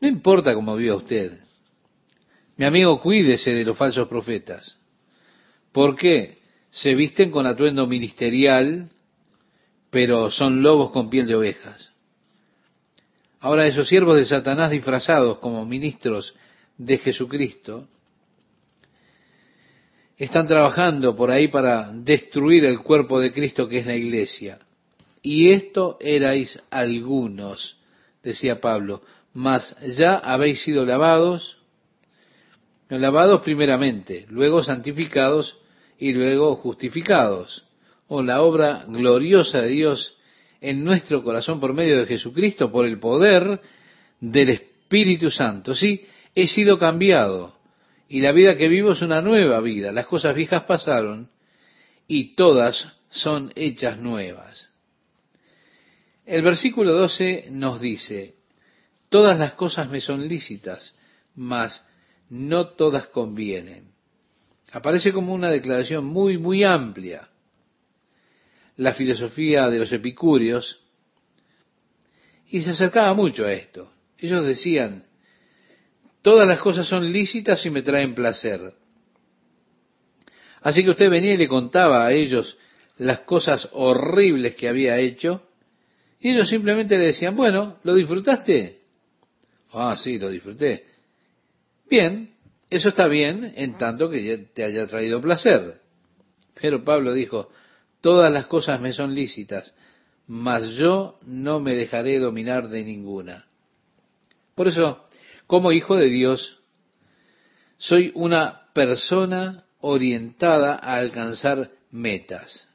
[0.00, 1.32] no importa cómo viva usted.
[2.56, 4.78] Mi amigo, cuídese de los falsos profetas.
[5.72, 6.38] ¿Por qué?
[6.70, 8.88] Se visten con atuendo ministerial,
[9.90, 11.90] pero son lobos con piel de ovejas.
[13.40, 16.34] Ahora esos siervos de Satanás disfrazados como ministros
[16.78, 17.88] de Jesucristo
[20.18, 24.58] están trabajando por ahí para destruir el cuerpo de Cristo que es la iglesia.
[25.22, 27.78] Y esto erais algunos,
[28.22, 29.02] decía Pablo,
[29.32, 31.58] mas ya habéis sido lavados,
[32.88, 35.56] lavados primeramente, luego santificados
[35.98, 37.64] y luego justificados,
[38.08, 40.16] o la obra gloriosa de Dios
[40.60, 43.60] en nuestro corazón por medio de Jesucristo, por el poder
[44.20, 45.74] del Espíritu Santo.
[45.74, 47.57] Sí, he sido cambiado
[48.08, 49.92] y la vida que vivo es una nueva vida.
[49.92, 51.30] Las cosas viejas pasaron
[52.06, 54.72] y todas son hechas nuevas.
[56.24, 58.34] El versículo 12 nos dice,
[59.08, 60.94] todas las cosas me son lícitas,
[61.34, 61.86] mas
[62.30, 63.92] no todas convienen.
[64.72, 67.28] Aparece como una declaración muy, muy amplia
[68.76, 70.80] la filosofía de los epicúreos
[72.48, 73.92] y se acercaba mucho a esto.
[74.16, 75.07] Ellos decían,
[76.22, 78.74] todas las cosas son lícitas y me traen placer.
[80.60, 82.56] Así que usted venía y le contaba a ellos
[82.96, 85.42] las cosas horribles que había hecho,
[86.20, 88.80] y ellos simplemente le decían, bueno, ¿lo disfrutaste?
[89.72, 90.86] Ah, sí, lo disfruté.
[91.88, 92.30] Bien,
[92.68, 95.80] eso está bien en tanto que te haya traído placer.
[96.60, 97.50] Pero Pablo dijo,
[98.00, 99.74] Todas las cosas me son lícitas,
[100.26, 103.46] mas yo no me dejaré dominar de ninguna.
[104.54, 105.04] Por eso,
[105.48, 106.60] como hijo de Dios,
[107.78, 112.68] soy una persona orientada a alcanzar metas.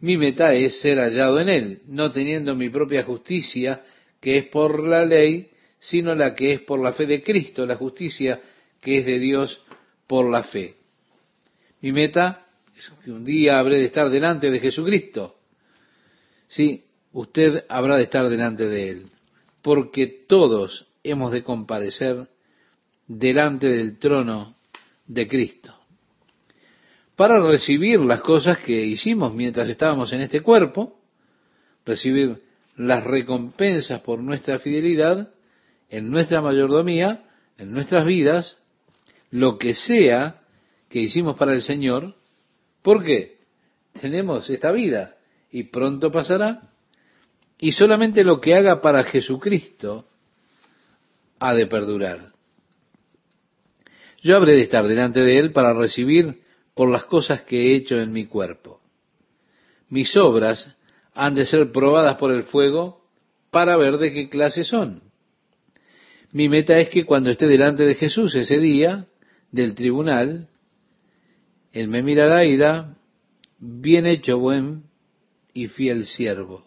[0.00, 3.84] Mi meta es ser hallado en Él, no teniendo mi propia justicia,
[4.20, 7.76] que es por la ley, sino la que es por la fe de Cristo, la
[7.76, 8.40] justicia
[8.80, 9.62] que es de Dios
[10.08, 10.74] por la fe.
[11.80, 12.44] Mi meta
[13.04, 15.36] que un día habré de estar delante de Jesucristo.
[16.48, 19.06] Sí, usted habrá de estar delante de Él,
[19.62, 22.28] porque todos hemos de comparecer
[23.06, 24.56] delante del trono
[25.06, 25.74] de Cristo
[27.14, 30.98] para recibir las cosas que hicimos mientras estábamos en este cuerpo,
[31.86, 32.42] recibir
[32.76, 35.32] las recompensas por nuestra fidelidad
[35.90, 37.22] en nuestra mayordomía,
[37.56, 38.58] en nuestras vidas,
[39.30, 40.40] lo que sea
[40.88, 42.16] que hicimos para el Señor,
[42.84, 43.38] ¿Por qué?
[43.98, 45.16] Tenemos esta vida
[45.50, 46.68] y pronto pasará.
[47.58, 50.04] Y solamente lo que haga para Jesucristo
[51.38, 52.32] ha de perdurar.
[54.22, 56.40] Yo habré de estar delante de Él para recibir
[56.74, 58.80] por las cosas que he hecho en mi cuerpo.
[59.88, 60.76] Mis obras
[61.12, 63.04] han de ser probadas por el fuego
[63.50, 65.02] para ver de qué clase son.
[66.32, 69.06] Mi meta es que cuando esté delante de Jesús ese día
[69.52, 70.48] del tribunal,
[71.72, 72.96] él me mirará y dirá,
[73.58, 74.84] bien hecho, buen
[75.52, 76.64] y fiel siervo.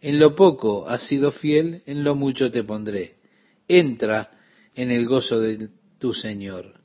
[0.00, 3.15] En lo poco has sido fiel, en lo mucho te pondré.
[3.68, 4.30] Entra
[4.74, 6.80] en el gozo de tu Señor.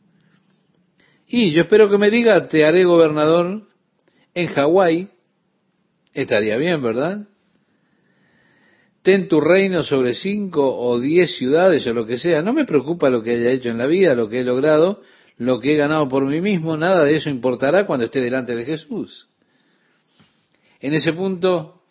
[1.28, 3.68] Y yo espero que me diga, te haré gobernador
[4.34, 5.10] en Hawái.
[6.14, 7.28] Estaría bien, ¿verdad?
[9.02, 12.42] Ten tu reino sobre cinco o diez ciudades o lo que sea.
[12.42, 15.02] No me preocupa lo que haya hecho en la vida, lo que he logrado,
[15.38, 18.66] lo que he ganado por mí mismo, nada de eso importará cuando esté delante de
[18.66, 19.28] Jesús.
[20.80, 21.82] En ese punto,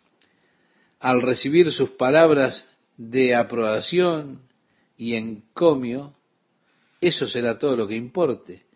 [1.01, 4.43] al recibir sus palabras de aprobación
[5.01, 6.15] y encomio,
[7.01, 8.67] eso será todo lo que importe.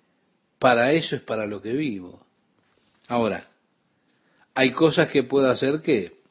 [0.59, 2.25] Para eso es para lo que vivo.
[3.09, 3.51] Ahora,
[4.55, 6.23] hay cosas que puedo hacer que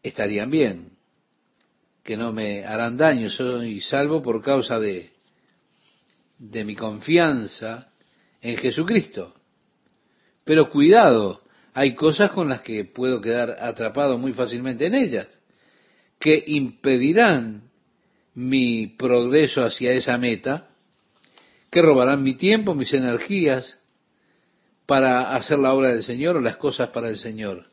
[0.00, 0.92] estarían bien,
[2.04, 5.10] que no me harán daño, soy salvo por causa de
[6.38, 7.90] de mi confianza
[8.40, 9.34] en Jesucristo.
[10.44, 11.42] Pero cuidado,
[11.74, 15.26] hay cosas con las que puedo quedar atrapado muy fácilmente en ellas,
[16.20, 17.65] que impedirán
[18.36, 20.68] mi progreso hacia esa meta,
[21.70, 23.80] que robarán mi tiempo, mis energías
[24.84, 27.66] para hacer la obra del Señor o las cosas para el Señor.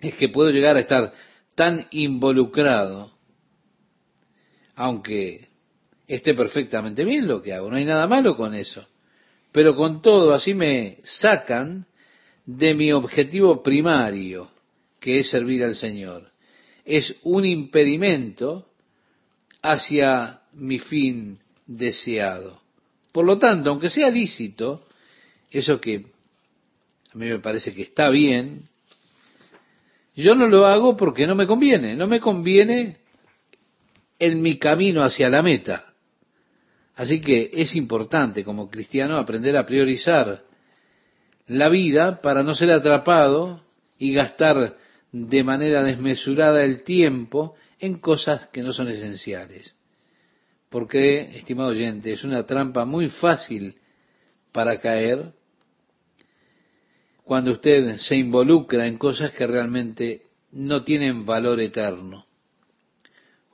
[0.00, 1.12] Es que puedo llegar a estar
[1.54, 3.10] tan involucrado,
[4.74, 5.48] aunque
[6.08, 8.88] esté perfectamente bien lo que hago, no hay nada malo con eso.
[9.52, 11.86] Pero con todo, así me sacan
[12.46, 14.50] de mi objetivo primario,
[14.98, 16.30] que es servir al Señor.
[16.86, 18.69] es un impedimento
[19.62, 22.60] hacia mi fin deseado.
[23.12, 24.84] Por lo tanto, aunque sea lícito,
[25.50, 26.06] eso que
[27.12, 28.68] a mí me parece que está bien,
[30.14, 32.98] yo no lo hago porque no me conviene, no me conviene
[34.18, 35.92] en mi camino hacia la meta.
[36.94, 40.42] Así que es importante como cristiano aprender a priorizar
[41.46, 43.60] la vida para no ser atrapado
[43.98, 44.76] y gastar
[45.10, 49.74] de manera desmesurada el tiempo en cosas que no son esenciales.
[50.68, 53.76] Porque, estimado oyente, es una trampa muy fácil
[54.52, 55.32] para caer
[57.24, 62.24] cuando usted se involucra en cosas que realmente no tienen valor eterno.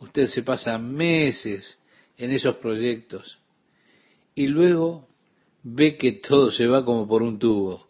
[0.00, 1.82] Usted se pasa meses
[2.16, 3.38] en esos proyectos
[4.34, 5.06] y luego
[5.62, 7.86] ve que todo se va como por un tubo.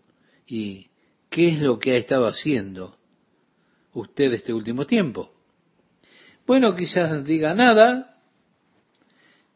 [0.47, 0.89] ¿Y
[1.31, 2.97] qué es lo que ha estado haciendo
[3.93, 5.36] usted este último tiempo?
[6.47, 8.17] Bueno, quizás diga nada.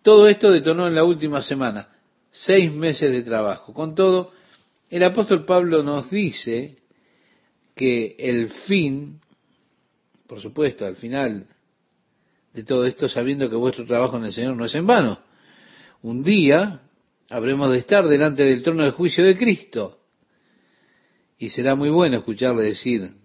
[0.03, 1.89] Todo esto detonó en la última semana.
[2.31, 3.73] Seis meses de trabajo.
[3.73, 4.33] Con todo,
[4.89, 6.77] el apóstol Pablo nos dice
[7.77, 9.21] que el fin,
[10.27, 11.47] por supuesto, al final
[12.53, 15.21] de todo esto, sabiendo que vuestro trabajo en el Señor no es en vano.
[16.03, 16.81] Un día
[17.29, 20.01] habremos de estar delante del trono de juicio de Cristo.
[21.39, 23.20] Y será muy bueno escucharle decir,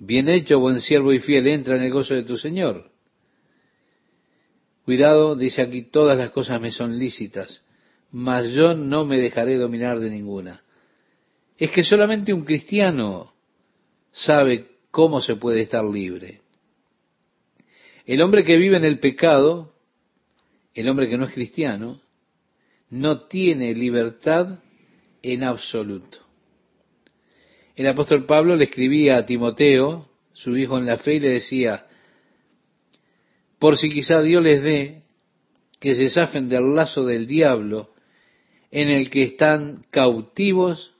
[0.00, 2.90] bien hecho, buen siervo y fiel, entra en el gozo de tu Señor.
[4.84, 7.64] Cuidado, dice aquí, todas las cosas me son lícitas,
[8.10, 10.64] mas yo no me dejaré dominar de ninguna
[11.60, 13.34] es que solamente un cristiano
[14.12, 16.40] sabe cómo se puede estar libre.
[18.06, 19.74] El hombre que vive en el pecado,
[20.72, 22.00] el hombre que no es cristiano,
[22.88, 24.60] no tiene libertad
[25.22, 26.29] en absoluto.
[27.80, 31.86] El apóstol Pablo le escribía a Timoteo, su hijo en la fe, y le decía,
[33.58, 35.02] por si quizá Dios les dé
[35.78, 37.94] que se zafen del lazo del diablo
[38.70, 40.92] en el que están cautivos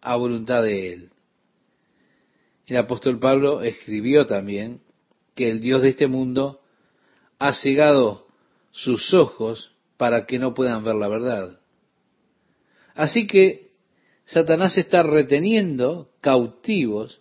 [0.00, 1.10] a voluntad de Él.
[2.64, 4.82] El apóstol Pablo escribió también
[5.34, 6.60] que el Dios de este mundo
[7.40, 8.28] ha cegado
[8.70, 11.58] sus ojos para que no puedan ver la verdad.
[12.94, 13.69] Así que
[14.30, 17.20] Satanás está reteniendo cautivos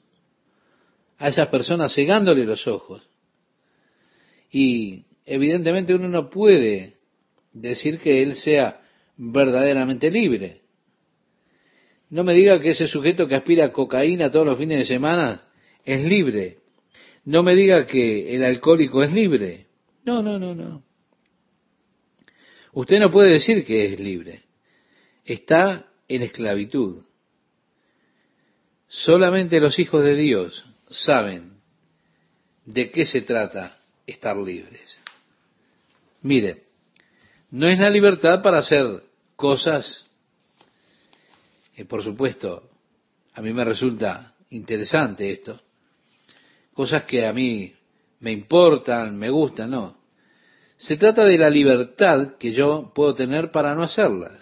[1.17, 3.01] a esas personas, cegándole los ojos.
[4.51, 6.97] Y evidentemente uno no puede
[7.51, 8.81] decir que él sea
[9.17, 10.61] verdaderamente libre.
[12.09, 15.47] No me diga que ese sujeto que aspira a cocaína todos los fines de semana
[15.83, 16.59] es libre.
[17.25, 19.65] No me diga que el alcohólico es libre.
[20.05, 20.83] No, no, no, no.
[22.73, 24.43] Usted no puede decir que es libre.
[25.25, 27.01] Está en esclavitud.
[28.89, 31.61] Solamente los hijos de Dios saben
[32.65, 34.99] de qué se trata estar libres.
[36.21, 36.65] Mire,
[37.51, 39.03] no es la libertad para hacer
[39.37, 40.09] cosas
[41.85, 42.69] por supuesto,
[43.33, 45.59] a mí me resulta interesante esto.
[46.73, 47.73] Cosas que a mí
[48.19, 49.97] me importan, me gustan, no.
[50.77, 54.33] Se trata de la libertad que yo puedo tener para no hacerlas.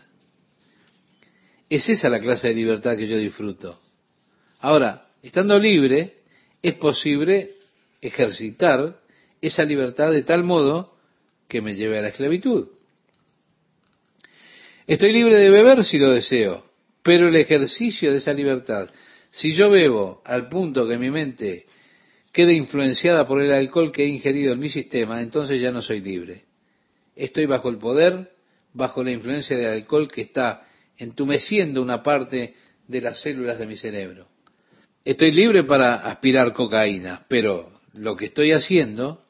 [1.70, 3.80] Es esa la clase de libertad que yo disfruto.
[4.60, 6.14] Ahora, estando libre,
[6.62, 7.56] es posible
[8.02, 9.00] ejercitar
[9.42, 10.96] esa libertad de tal modo
[11.48, 12.68] que me lleve a la esclavitud.
[14.86, 16.64] Estoy libre de beber si lo deseo,
[17.04, 18.90] pero el ejercicio de esa libertad,
[19.30, 21.66] si yo bebo al punto que mi mente
[22.32, 26.02] quede influenciada por el alcohol que he ingerido en mi sistema, entonces ya no soy
[26.02, 26.44] libre.
[27.16, 28.32] Estoy bajo el poder,
[28.74, 30.67] bajo la influencia del alcohol que está
[30.98, 32.56] entumeciendo una parte
[32.88, 34.28] de las células de mi cerebro.
[35.04, 39.24] Estoy libre para aspirar cocaína, pero lo que estoy haciendo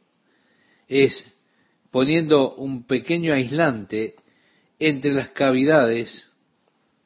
[0.88, 1.26] es
[1.92, 4.16] poniendo un pequeño aislante
[4.80, 6.32] entre las cavidades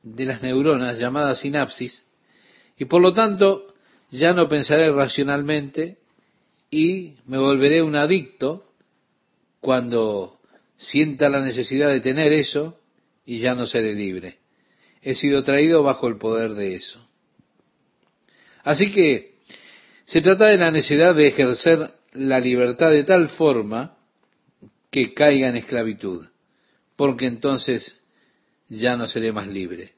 [0.03, 2.05] de las neuronas llamadas sinapsis,
[2.77, 3.73] y por lo tanto
[4.09, 5.97] ya no pensaré racionalmente
[6.69, 8.65] y me volveré un adicto
[9.59, 10.39] cuando
[10.77, 12.79] sienta la necesidad de tener eso
[13.25, 14.40] y ya no seré libre.
[15.01, 17.05] He sido traído bajo el poder de eso.
[18.63, 19.35] Así que
[20.05, 23.97] se trata de la necesidad de ejercer la libertad de tal forma
[24.89, 26.27] que caiga en esclavitud,
[26.95, 28.01] porque entonces
[28.67, 29.93] ya no seré más libre.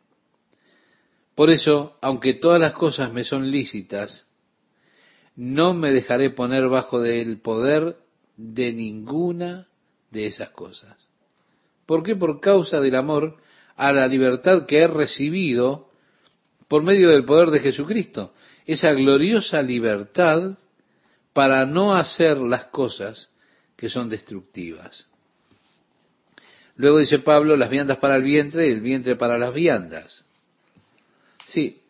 [1.35, 4.29] Por eso, aunque todas las cosas me son lícitas,
[5.35, 7.97] no me dejaré poner bajo del poder
[8.37, 9.67] de ninguna
[10.11, 10.95] de esas cosas.
[11.87, 12.15] ¿Por qué?
[12.15, 13.37] Por causa del amor
[13.75, 15.89] a la libertad que he recibido
[16.67, 18.33] por medio del poder de Jesucristo.
[18.65, 20.57] Esa gloriosa libertad
[21.33, 23.29] para no hacer las cosas
[23.75, 25.07] que son destructivas.
[26.75, 30.25] Luego dice Pablo, las viandas para el vientre y el vientre para las viandas.
[31.45, 31.81] Sí,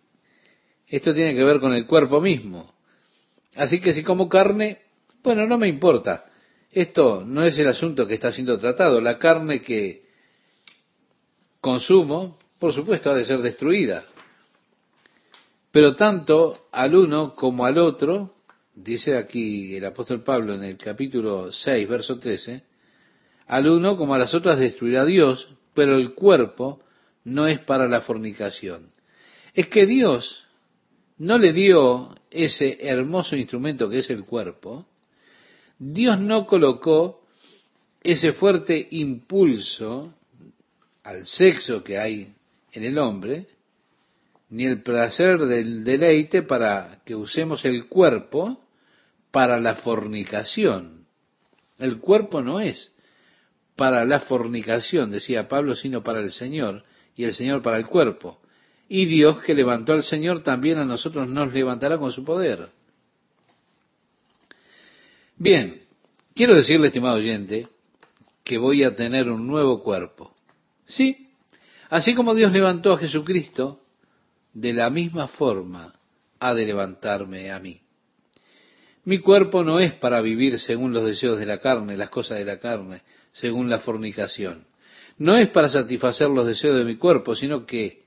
[0.87, 2.73] esto tiene que ver con el cuerpo mismo.
[3.55, 4.79] Así que si como carne,
[5.23, 6.25] bueno, no me importa.
[6.71, 8.99] Esto no es el asunto que está siendo tratado.
[8.99, 10.02] La carne que
[11.63, 14.03] consumo, por supuesto, ha de ser destruida.
[15.71, 18.33] Pero tanto al uno como al otro,
[18.75, 22.63] dice aquí el apóstol Pablo en el capítulo 6, verso 13,
[23.47, 26.81] al uno como a las otras destruirá Dios, pero el cuerpo
[27.23, 28.91] no es para la fornicación.
[29.53, 30.43] Es que Dios
[31.17, 34.85] no le dio ese hermoso instrumento que es el cuerpo,
[35.79, 37.21] Dios no colocó
[38.03, 40.13] ese fuerte impulso
[41.03, 42.33] al sexo que hay
[42.71, 43.47] en el hombre,
[44.49, 48.61] ni el placer del deleite para que usemos el cuerpo
[49.31, 51.07] para la fornicación.
[51.79, 52.91] El cuerpo no es
[53.75, 56.83] para la fornicación, decía Pablo, sino para el Señor,
[57.15, 58.39] y el Señor para el cuerpo.
[58.87, 62.69] Y Dios que levantó al Señor también a nosotros nos levantará con su poder.
[65.37, 65.81] Bien,
[66.35, 67.67] quiero decirle, estimado oyente,
[68.43, 70.32] que voy a tener un nuevo cuerpo.
[70.85, 71.29] Sí,
[71.89, 73.81] así como Dios levantó a Jesucristo,
[74.53, 75.93] de la misma forma
[76.39, 77.81] ha de levantarme a mí.
[79.05, 82.45] Mi cuerpo no es para vivir según los deseos de la carne, las cosas de
[82.45, 84.65] la carne, según la fornicación.
[85.17, 88.03] No es para satisfacer los deseos de mi cuerpo, sino que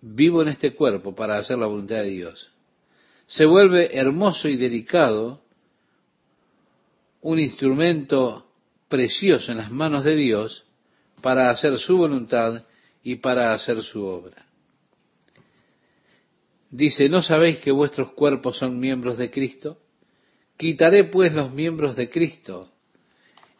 [0.00, 2.50] vivo en este cuerpo para hacer la voluntad de Dios.
[3.26, 5.42] Se vuelve hermoso y delicado
[7.20, 8.50] un instrumento
[8.88, 10.64] precioso en las manos de Dios
[11.20, 12.64] para hacer su voluntad
[13.02, 14.46] y para hacer su obra.
[16.70, 19.78] Dice, ¿no sabéis que vuestros cuerpos son miembros de Cristo?
[20.56, 22.68] Quitaré pues los miembros de Cristo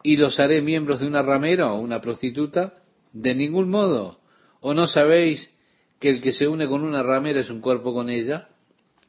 [0.03, 2.75] y los haré miembros de una ramera o una prostituta?
[3.11, 4.19] De ningún modo.
[4.61, 5.51] ¿O no sabéis
[5.99, 8.49] que el que se une con una ramera es un cuerpo con ella?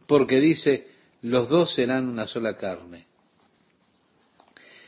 [0.07, 0.88] Porque dice,
[1.22, 3.07] los dos serán una sola carne.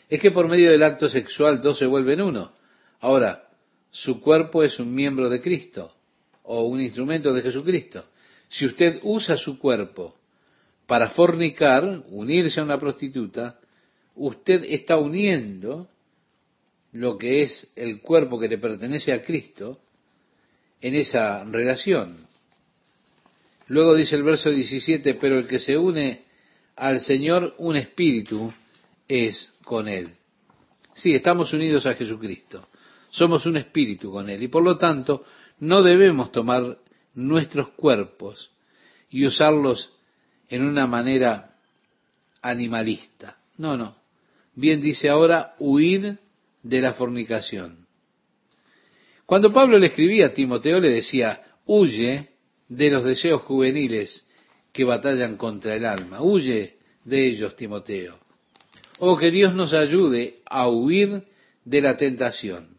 [0.08, 2.52] Es que por medio del acto sexual dos se vuelven uno.
[3.00, 3.48] Ahora,
[3.92, 5.92] su cuerpo es un miembro de Cristo
[6.44, 8.06] o un instrumento de Jesucristo.
[8.48, 10.16] Si usted usa su cuerpo
[10.86, 13.60] para fornicar, unirse a una prostituta,
[14.16, 15.88] usted está uniendo
[16.92, 19.78] lo que es el cuerpo que le pertenece a Cristo
[20.80, 22.26] en esa relación.
[23.68, 26.22] Luego dice el verso 17, pero el que se une
[26.76, 28.52] al Señor, un espíritu
[29.06, 30.14] es con Él.
[30.94, 32.66] Sí, estamos unidos a Jesucristo.
[33.12, 34.42] Somos un espíritu con Él.
[34.42, 35.22] Y por lo tanto,
[35.60, 36.78] no debemos tomar
[37.14, 38.50] nuestros cuerpos
[39.10, 39.94] y usarlos
[40.48, 41.56] en una manera
[42.40, 43.36] animalista.
[43.58, 43.96] No, no.
[44.54, 46.18] Bien dice ahora, huir
[46.62, 47.86] de la fornicación.
[49.26, 52.30] Cuando Pablo le escribía a Timoteo le decía, huye
[52.68, 54.26] de los deseos juveniles
[54.72, 58.18] que batallan contra el alma, huye de ellos, Timoteo.
[58.98, 61.24] O que Dios nos ayude a huir
[61.64, 62.72] de la tentación.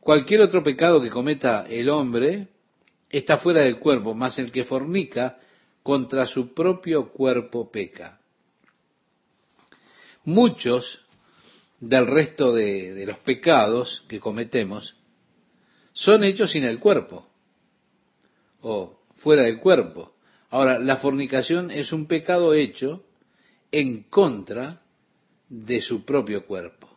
[0.00, 2.48] Cualquier otro pecado que cometa el hombre
[3.10, 5.38] está fuera del cuerpo, mas el que fornica
[5.82, 8.20] contra su propio cuerpo peca.
[10.24, 11.04] Muchos
[11.80, 14.96] del resto de, los pecados que cometemos
[15.92, 17.26] son hechos sin el cuerpo
[18.60, 20.14] o fuera del cuerpo.
[20.50, 23.04] Ahora, la fornicación es un pecado hecho
[23.72, 24.82] en contra
[25.48, 26.89] de su propio cuerpo.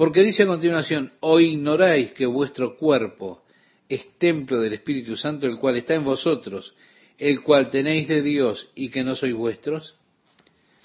[0.00, 3.42] Porque dice a continuación, o ignoráis que vuestro cuerpo
[3.86, 6.74] es templo del Espíritu Santo, el cual está en vosotros,
[7.18, 9.96] el cual tenéis de Dios y que no sois vuestros.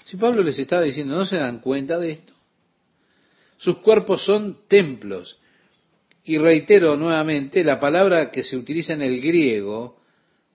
[0.04, 2.34] Si Pablo les estaba diciendo, ¿no se dan cuenta de esto?
[3.56, 5.38] Sus cuerpos son templos.
[6.22, 9.98] Y reitero nuevamente, la palabra que se utiliza en el griego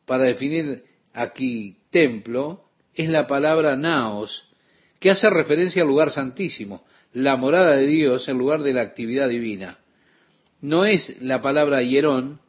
[0.06, 0.84] para definir
[1.14, 4.48] aquí templo es la palabra naos,
[5.00, 9.30] que hace referencia al lugar santísimo, la morada de Dios, el lugar de la actividad
[9.30, 9.80] divina.
[10.62, 12.40] No es la palabra hierón,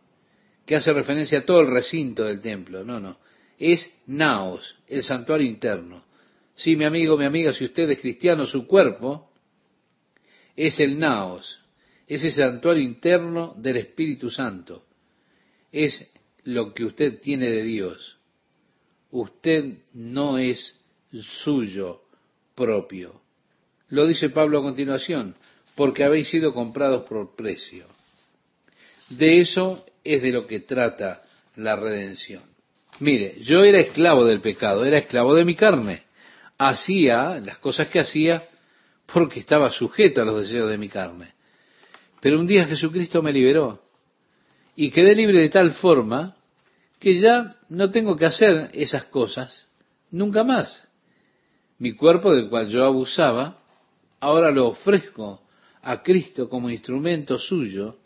[0.66, 3.18] que hace referencia a todo el recinto del templo, no, no.
[3.58, 6.04] Es naos, el santuario interno.
[6.54, 9.32] Sí, mi amigo, mi amiga, si usted es cristiano, su cuerpo
[10.54, 11.60] es el naos,
[12.06, 14.86] es el santuario interno del Espíritu Santo.
[15.70, 16.12] Es
[16.44, 18.18] lo que usted tiene de Dios.
[19.10, 22.02] Usted no es suyo
[22.54, 23.21] propio.
[23.92, 25.34] Lo dice Pablo a continuación,
[25.74, 27.84] porque habéis sido comprados por precio.
[29.10, 31.22] De eso es de lo que trata
[31.56, 32.42] la redención.
[33.00, 36.04] Mire, yo era esclavo del pecado, era esclavo de mi carne.
[36.56, 38.48] hacía las cosas que hacía
[39.12, 41.34] porque estaba sujeto a los deseos de mi carne.
[42.22, 43.82] Pero un día Jesucristo me liberó
[44.74, 46.34] y quedé libre de tal forma
[46.98, 49.68] que ya no tengo que hacer esas cosas
[50.10, 50.82] nunca más.
[51.78, 53.58] Mi cuerpo del cual yo abusaba,
[54.22, 55.42] ahora lo ofrezco
[55.82, 57.98] a Cristo como instrumento suyo,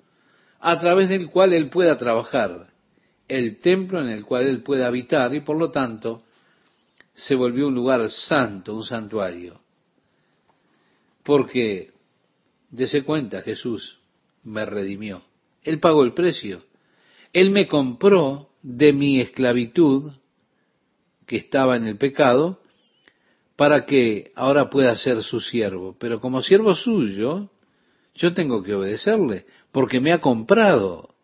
[0.61, 2.73] a través del cual Él pueda trabajar,
[3.29, 6.23] el templo en el cual Él pueda habitar y por lo tanto
[7.13, 9.61] se volvió un lugar santo, un santuario.
[11.23, 11.93] Porque,
[12.71, 14.01] dese cuenta, Jesús
[14.43, 15.23] me redimió.
[15.63, 16.63] Él pagó el precio.
[17.35, 20.13] Él me compró de mi esclavitud,
[21.27, 22.63] que estaba en el pecado,
[23.57, 25.97] para que ahora pueda ser su siervo.
[25.99, 27.51] Pero como siervo suyo,
[28.15, 31.15] yo tengo que obedecerle, porque me ha comprado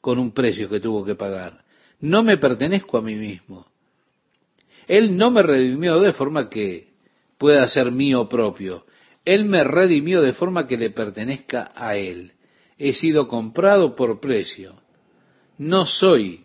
[0.00, 1.64] con un precio que tuvo que pagar.
[2.00, 3.66] No me pertenezco a mí mismo.
[4.86, 6.88] Él no me redimió de forma que
[7.36, 8.86] pueda ser mío propio.
[9.24, 12.32] Él me redimió de forma que le pertenezca a Él.
[12.78, 14.80] He sido comprado por precio.
[15.58, 16.44] No soy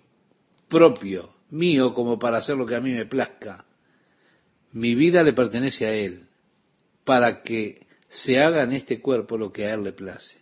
[0.68, 3.66] propio, mío, como para hacer lo que a mí me plazca.
[4.74, 6.28] Mi vida le pertenece a Él,
[7.04, 10.36] para que se haga en este cuerpo lo que a Él le place.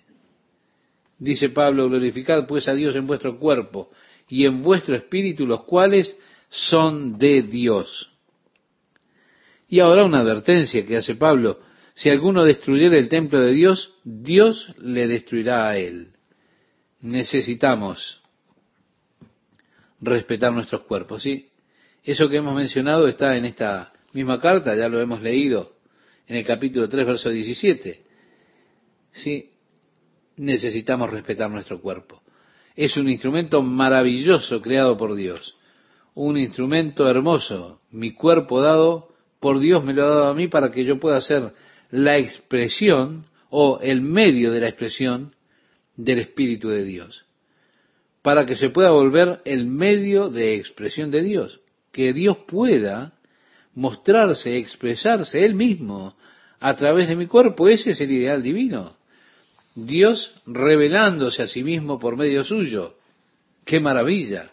[1.19, 3.91] Dice Pablo, glorificad pues a Dios en vuestro cuerpo
[4.27, 6.17] y en vuestro espíritu, los cuales
[6.49, 8.11] son de Dios.
[9.67, 11.59] Y ahora una advertencia que hace Pablo,
[11.93, 16.13] si alguno destruyera el templo de Dios, Dios le destruirá a él.
[17.01, 18.21] Necesitamos
[19.99, 21.49] respetar nuestros cuerpos, ¿sí?
[22.03, 25.74] Eso que hemos mencionado está en esta misma carta, ya lo hemos leído
[26.28, 28.03] en el capítulo 3, verso 17.
[29.12, 29.49] Sí,
[30.38, 32.22] necesitamos respetar nuestro cuerpo.
[32.76, 35.55] Es un instrumento maravilloso creado por Dios
[36.14, 39.09] un instrumento hermoso, mi cuerpo dado
[39.39, 41.53] por Dios me lo ha dado a mí para que yo pueda ser
[41.89, 45.36] la expresión o el medio de la expresión
[45.95, 47.26] del Espíritu de Dios,
[48.22, 53.14] para que se pueda volver el medio de expresión de Dios, que Dios pueda
[53.76, 56.15] mostrarse, expresarse Él mismo
[56.59, 58.95] a través de mi cuerpo, ese es el ideal divino.
[59.74, 62.95] Dios revelándose a sí mismo por medio suyo.
[63.65, 64.51] ¡Qué maravilla!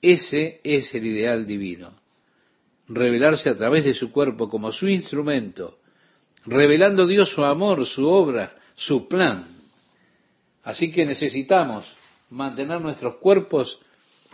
[0.00, 1.92] Ese es el ideal divino.
[2.88, 5.78] Revelarse a través de su cuerpo como su instrumento,
[6.46, 9.46] revelando Dios su amor, su obra, su plan.
[10.62, 11.84] Así que necesitamos
[12.30, 13.80] mantener nuestros cuerpos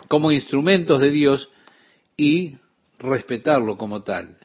[0.08, 1.50] como instrumentos de Dios
[2.16, 2.56] y
[2.98, 4.36] respetarlo como tal.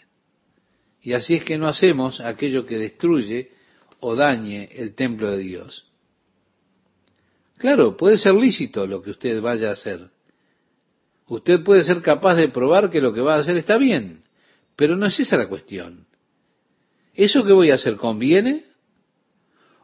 [1.02, 3.52] Y así es que no hacemos aquello que destruye
[3.99, 5.88] o dañe el templo de Dios.
[7.58, 10.10] Claro, puede ser lícito lo que usted vaya a hacer,
[11.32, 14.26] Usted puede ser capaz de probar que lo que va a hacer está bien,
[14.76, 16.06] pero no es esa la cuestión.
[17.14, 18.66] ¿Eso que voy a hacer conviene?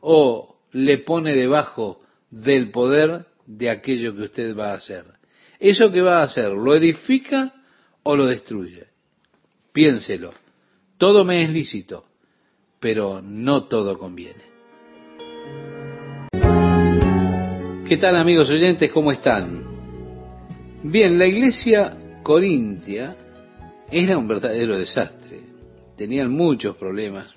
[0.01, 5.05] ¿O le pone debajo del poder de aquello que usted va a hacer?
[5.57, 7.53] ¿Eso que va a hacer lo edifica
[8.09, 8.87] o lo destruye?
[9.73, 10.31] Piénselo.
[10.97, 12.05] Todo me es lícito,
[12.79, 14.45] pero no todo conviene.
[17.85, 18.91] ¿Qué tal amigos oyentes?
[18.93, 19.61] ¿Cómo están?
[20.83, 23.17] Bien, la iglesia corintia
[23.91, 25.41] era un verdadero desastre.
[25.97, 27.27] Tenían muchos problemas.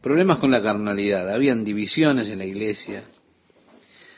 [0.00, 1.28] Problemas con la carnalidad.
[1.28, 3.02] Habían divisiones en la iglesia.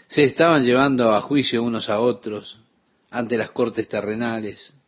[0.07, 2.61] Se estaban llevando a juicio unos a otros
[3.11, 4.80] ante las cortes terrenales.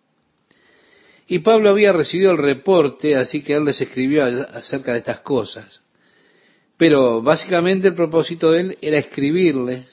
[1.33, 5.80] Y Pablo había recibido el reporte, así que él les escribió acerca de estas cosas.
[6.76, 9.89] Pero básicamente el propósito de él era escribirles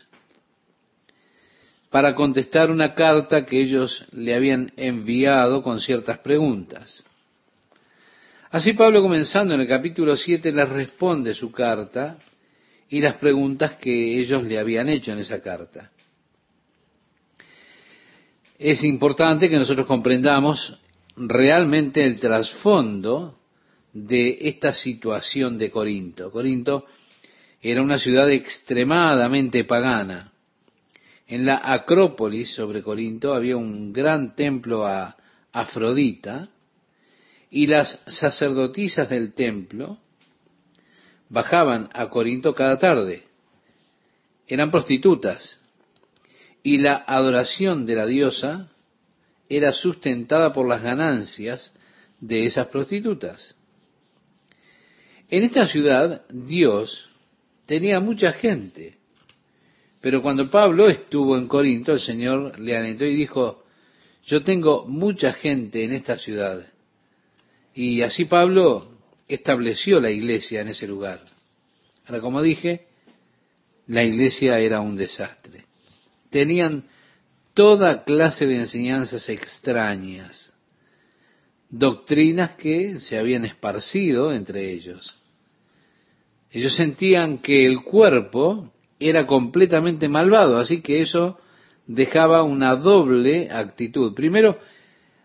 [1.90, 7.06] para contestar una carta que ellos le habían enviado con ciertas preguntas.
[8.52, 12.18] Así Pablo comenzando en el capítulo 7 les responde su carta
[12.90, 15.90] y las preguntas que ellos le habían hecho en esa carta.
[18.58, 20.78] Es importante que nosotros comprendamos
[21.20, 23.40] realmente el trasfondo
[23.94, 26.32] de esta situación de Corinto.
[26.32, 26.86] Corinto
[27.62, 30.32] era una ciudad extremadamente pagana
[31.30, 35.16] en la Acrópolis sobre Corinto había un gran templo a
[35.52, 36.50] Afrodita
[37.52, 40.00] y las sacerdotisas del templo
[41.30, 43.28] bajaban a Corinto cada tarde.
[44.48, 45.60] Eran prostitutas
[46.64, 48.72] y la adoración de la diosa
[49.50, 51.74] era sustentada por las ganancias
[52.22, 53.56] de esas prostitutas.
[55.30, 57.10] En esta ciudad Dios
[57.66, 59.00] tenía mucha gente
[60.02, 63.66] pero cuando Pablo estuvo en Corinto, el Señor le alentó y dijo,
[64.26, 66.72] yo tengo mucha gente en esta ciudad
[67.74, 68.92] Y así Pablo
[69.28, 71.20] estableció la iglesia en ese lugar.
[72.06, 72.88] Ahora, como dije,
[73.88, 75.66] la iglesia era un desastre.
[76.30, 76.86] Tenían
[77.60, 80.54] toda clase de enseñanzas extrañas,
[81.70, 85.14] doctrinas que se habían esparcido entre ellos.
[86.52, 91.38] Ellos sentían que el cuerpo era completamente malvado, así que eso
[91.86, 94.14] dejaba una doble actitud.
[94.14, 94.58] Primero,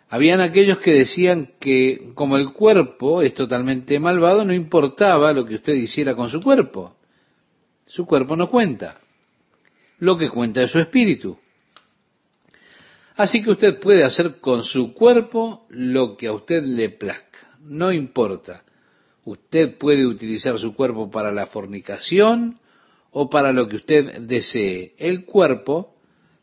[0.08, 5.54] habían aquellos que decían que como el cuerpo es totalmente malvado, no importaba lo que
[5.54, 6.96] usted hiciera con su cuerpo.
[7.86, 8.98] Su cuerpo no cuenta.
[10.00, 11.38] Lo que cuenta es su espíritu.
[13.16, 17.56] Así que usted puede hacer con su cuerpo lo que a usted le plazca.
[17.60, 18.64] No importa.
[19.24, 22.58] Usted puede utilizar su cuerpo para la fornicación
[23.10, 24.94] o para lo que usted desee.
[24.98, 25.94] El cuerpo,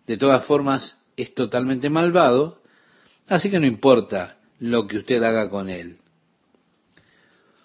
[0.07, 2.61] de todas formas, es totalmente malvado,
[3.27, 5.97] así que no importa lo que usted haga con él.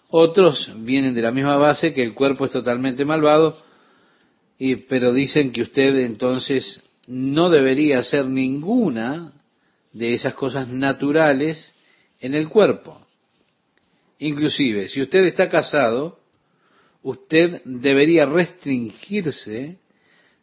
[0.08, 3.56] Otros vienen de la misma base que el cuerpo es totalmente malvado,
[4.58, 9.32] y, pero dicen que usted entonces no debería hacer ninguna
[9.92, 11.72] de esas cosas naturales
[12.20, 13.00] en el cuerpo.
[14.18, 16.18] Inclusive, si usted está casado,
[17.02, 19.78] usted debería restringirse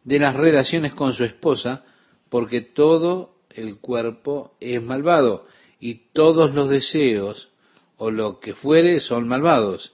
[0.03, 1.84] de las relaciones con su esposa
[2.30, 5.47] porque todo el cuerpo es malvado
[5.80, 7.49] y todos los deseos
[7.97, 9.93] o lo que fuere son malvados.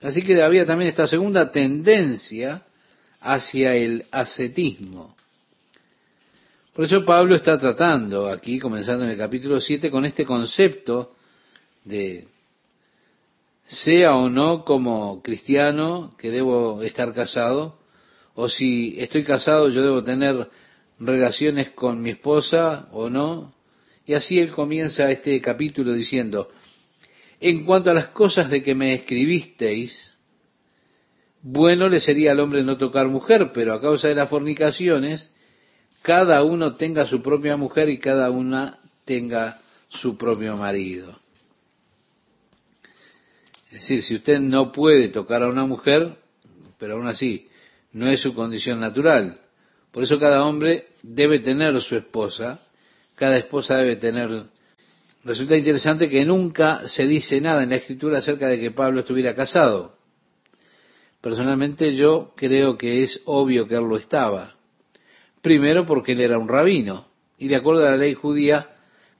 [0.00, 2.64] Así que había también esta segunda tendencia
[3.20, 5.14] hacia el ascetismo.
[6.74, 11.12] Por eso Pablo está tratando aquí, comenzando en el capítulo 7, con este concepto
[11.84, 12.28] de
[13.66, 17.78] sea o no como cristiano que debo estar casado,
[18.34, 20.48] o si estoy casado yo debo tener
[20.98, 23.54] relaciones con mi esposa o no.
[24.06, 26.50] Y así él comienza este capítulo diciendo,
[27.38, 30.14] en cuanto a las cosas de que me escribisteis,
[31.42, 35.34] bueno le sería al hombre no tocar mujer, pero a causa de las fornicaciones,
[36.02, 41.18] cada uno tenga su propia mujer y cada una tenga su propio marido.
[43.70, 46.18] Es decir, si usted no puede tocar a una mujer,
[46.78, 47.48] pero aún así
[47.92, 49.38] no es su condición natural.
[49.92, 52.60] Por eso cada hombre debe tener su esposa,
[53.14, 54.44] cada esposa debe tener...
[55.24, 59.34] Resulta interesante que nunca se dice nada en la escritura acerca de que Pablo estuviera
[59.36, 59.96] casado.
[61.20, 64.56] Personalmente yo creo que es obvio que él lo estaba.
[65.42, 68.70] Primero porque él era un rabino y de acuerdo a la ley judía,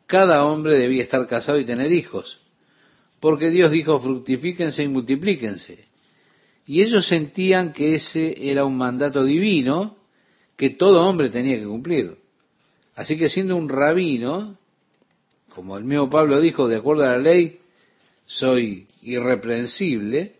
[0.06, 2.42] cada hombre debía estar casado y tener hijos
[3.22, 5.84] porque Dios dijo fructifíquense y multiplíquense.
[6.66, 9.96] Y ellos sentían que ese era un mandato divino
[10.56, 12.16] que todo hombre tenía que cumplir.
[12.96, 14.58] Así que siendo un rabino,
[15.50, 17.60] como el mismo Pablo dijo, de acuerdo a la ley,
[18.26, 20.32] soy irreprensible,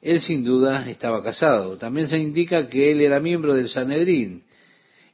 [0.00, 1.78] él sin duda estaba casado.
[1.78, 4.44] También se indica que él era miembro del Sanedrín.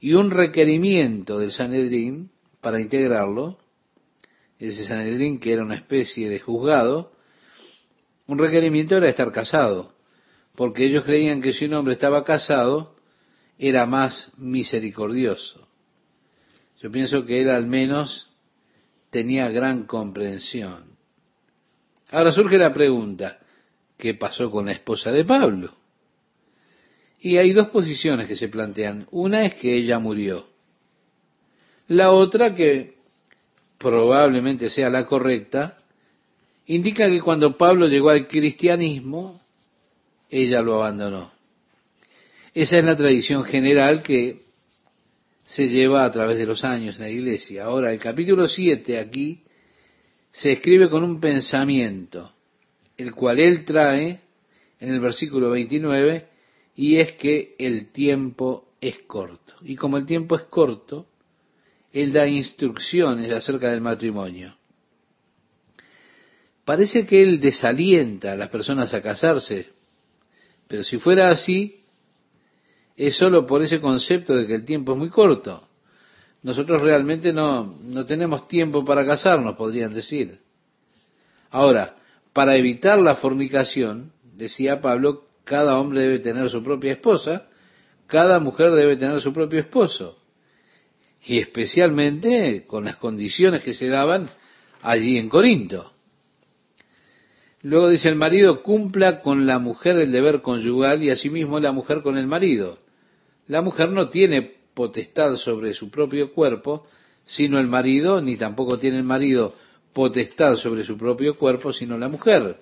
[0.04, 2.30] Y un requerimiento del Sanedrín
[2.60, 3.56] para integrarlo
[4.58, 7.12] ese Sanedrín, que era una especie de juzgado,
[8.26, 9.94] un requerimiento era estar casado,
[10.56, 12.96] porque ellos creían que si un hombre estaba casado,
[13.58, 15.66] era más misericordioso.
[16.82, 18.30] Yo pienso que él al menos
[19.08, 20.98] tenía gran comprensión.
[22.10, 23.38] Ahora surge la pregunta,
[23.96, 25.74] ¿qué pasó con la esposa de Pablo?
[27.24, 29.06] Y hay dos posiciones que se plantean.
[29.10, 30.46] Una es que ella murió.
[31.88, 32.96] La otra que
[33.78, 35.78] probablemente sea la correcta,
[36.66, 39.40] indica que cuando Pablo llegó al cristianismo,
[40.28, 41.32] ella lo abandonó.
[42.52, 44.42] Esa es la tradición general que
[45.46, 47.64] se lleva a través de los años en la iglesia.
[47.64, 49.40] Ahora, el capítulo 7 aquí
[50.30, 52.34] se escribe con un pensamiento,
[52.98, 54.20] el cual él trae
[54.78, 56.33] en el versículo 29,
[56.76, 59.54] y es que el tiempo es corto.
[59.62, 61.06] Y como el tiempo es corto,
[61.92, 64.56] él da instrucciones acerca del matrimonio.
[66.64, 69.68] Parece que él desalienta a las personas a casarse,
[70.66, 71.82] pero si fuera así,
[72.96, 75.68] es solo por ese concepto de que el tiempo es muy corto.
[76.42, 80.40] Nosotros realmente no, no tenemos tiempo para casarnos, podrían decir.
[81.50, 81.96] Ahora,
[82.32, 87.48] para evitar la fornicación, decía Pablo, cada hombre debe tener su propia esposa,
[88.06, 90.18] cada mujer debe tener su propio esposo
[91.26, 94.30] y especialmente con las condiciones que se daban
[94.82, 95.92] allí en Corinto.
[97.62, 102.02] Luego dice el marido cumpla con la mujer el deber conyugal y asimismo la mujer
[102.02, 102.78] con el marido.
[103.46, 106.86] La mujer no tiene potestad sobre su propio cuerpo,
[107.24, 109.54] sino el marido, ni tampoco tiene el marido
[109.94, 112.58] potestad sobre su propio cuerpo, sino la mujer.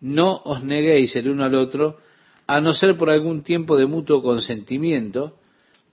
[0.00, 1.98] No os neguéis el uno al otro,
[2.46, 5.38] a no ser por algún tiempo de mutuo consentimiento,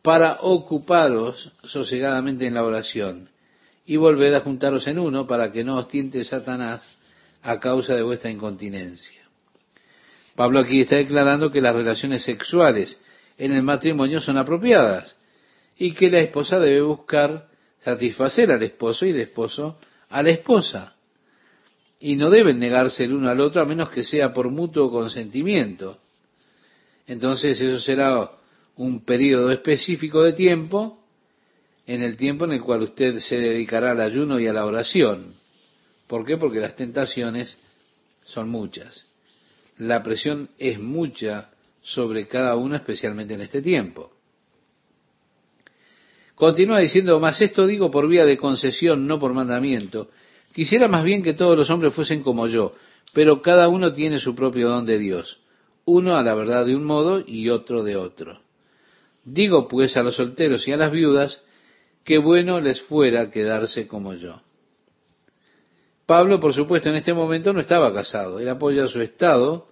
[0.01, 3.29] para ocuparos sosegadamente en la oración,
[3.85, 6.81] y volved a juntaros en uno, para que no os tiente Satanás
[7.41, 9.21] a causa de vuestra incontinencia.
[10.35, 12.99] Pablo aquí está declarando que las relaciones sexuales
[13.37, 15.15] en el matrimonio son apropiadas
[15.77, 17.47] y que la esposa debe buscar
[17.83, 19.77] satisfacer al esposo y el esposo
[20.09, 20.95] a la esposa.
[21.99, 25.99] Y no deben negarse el uno al otro a menos que sea por mutuo consentimiento.
[27.11, 28.29] Entonces eso será
[28.77, 30.97] un periodo específico de tiempo
[31.85, 35.33] en el tiempo en el cual usted se dedicará al ayuno y a la oración.
[36.07, 36.37] ¿Por qué?
[36.37, 37.57] Porque las tentaciones
[38.23, 39.07] son muchas.
[39.77, 41.49] La presión es mucha
[41.81, 44.13] sobre cada uno, especialmente en este tiempo.
[46.33, 50.11] Continúa diciendo, más esto digo por vía de concesión, no por mandamiento.
[50.53, 52.73] Quisiera más bien que todos los hombres fuesen como yo,
[53.11, 55.40] pero cada uno tiene su propio don de Dios,
[55.85, 58.41] uno a la verdad de un modo y otro de otro.
[59.23, 61.41] Digo pues a los solteros y a las viudas,
[62.03, 64.41] que bueno les fuera quedarse como yo.
[66.05, 68.39] Pablo, por supuesto, en este momento no estaba casado.
[68.39, 69.69] Él apoya su estado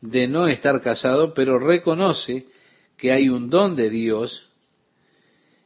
[0.00, 2.46] de no estar casado, pero reconoce
[2.96, 4.48] que hay un don de Dios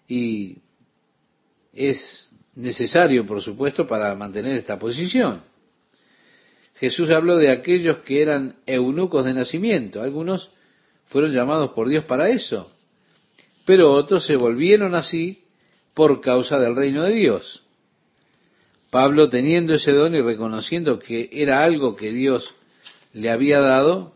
[0.08, 0.58] y
[1.72, 5.42] es necesario, por supuesto, para mantener esta posición.
[6.78, 10.02] Jesús habló de aquellos que eran eunucos de nacimiento.
[10.02, 10.50] Algunos
[11.06, 12.70] fueron llamados por Dios para eso,
[13.64, 15.44] pero otros se volvieron así
[15.94, 17.62] por causa del reino de Dios.
[18.90, 22.54] Pablo, teniendo ese don y reconociendo que era algo que Dios
[23.12, 24.14] le había dado,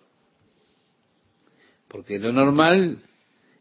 [1.89, 2.99] porque lo normal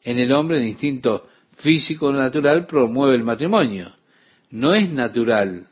[0.03, 1.27] en el hombre, el instinto
[1.57, 3.91] físico natural promueve el matrimonio.
[4.51, 5.67] No es natural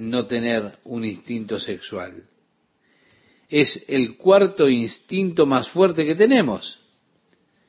[0.00, 2.24] no tener un instinto sexual.
[3.48, 6.80] Es el cuarto instinto más fuerte que tenemos.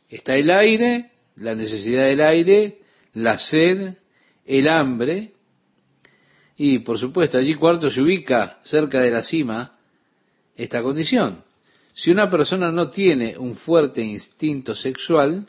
[0.09, 2.79] Está el aire, la necesidad del aire,
[3.13, 3.95] la sed,
[4.45, 5.34] el hambre,
[6.55, 9.77] y por supuesto allí cuarto se ubica cerca de la cima
[10.55, 11.43] esta condición.
[11.93, 15.45] Si una persona no tiene un fuerte instinto sexual,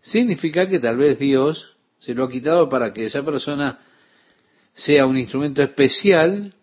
[0.00, 3.78] significa que tal vez Dios se lo ha quitado para que esa persona
[4.78, 6.54] sea un instrumento especial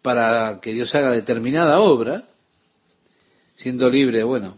[0.00, 2.24] para que Dios haga determinada obra,
[3.54, 4.56] siendo libre, bueno,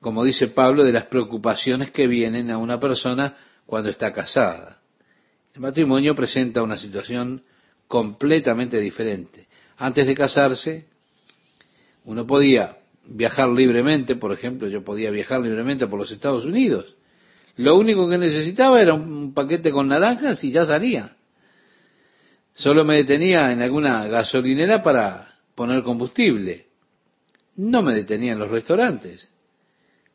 [0.00, 4.78] como dice Pablo, de las preocupaciones que vienen a una persona cuando está casada.
[5.54, 7.42] El matrimonio presenta una situación
[7.86, 9.46] completamente diferente.
[9.76, 10.86] Antes de casarse,
[12.06, 16.94] uno podía viajar libremente, por ejemplo, yo podía viajar libremente por los Estados Unidos.
[17.56, 21.15] Lo único que necesitaba era un paquete con naranjas y ya salía.
[22.56, 26.66] Solo me detenía en alguna gasolinera para poner combustible.
[27.56, 29.30] No me detenía en los restaurantes.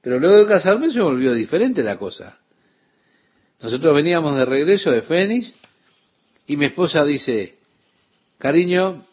[0.02, 2.40] Pero luego de casarme se volvió diferente la cosa.
[3.62, 5.56] Nosotros veníamos de regreso de Fénix
[6.48, 7.58] y mi esposa dice,
[8.40, 9.06] cariño,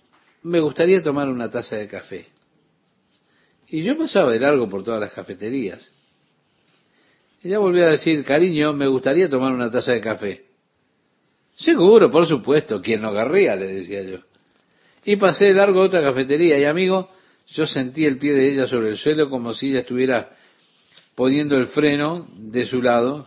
[0.44, 2.26] me gustaría tomar una taza de café.
[3.66, 5.92] Y yo pasaba de largo por todas las cafeterías.
[7.42, 10.47] Ella volvió a decir, cariño, me gustaría tomar una taza de café.
[11.58, 14.18] Seguro, por supuesto, quien no querría, le decía yo.
[15.04, 17.10] Y pasé largo a otra cafetería y amigo,
[17.48, 20.36] yo sentí el pie de ella sobre el suelo como si ella estuviera
[21.16, 23.26] poniendo el freno de su lado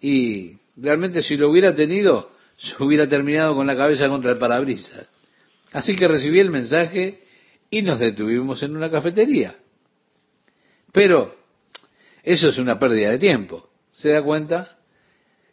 [0.00, 5.06] y realmente si lo hubiera tenido, se hubiera terminado con la cabeza contra el parabrisas.
[5.72, 7.20] Así que recibí el mensaje
[7.68, 9.56] y nos detuvimos en una cafetería.
[10.90, 11.34] Pero
[12.22, 13.68] eso es una pérdida de tiempo.
[13.92, 14.78] ¿Se da cuenta?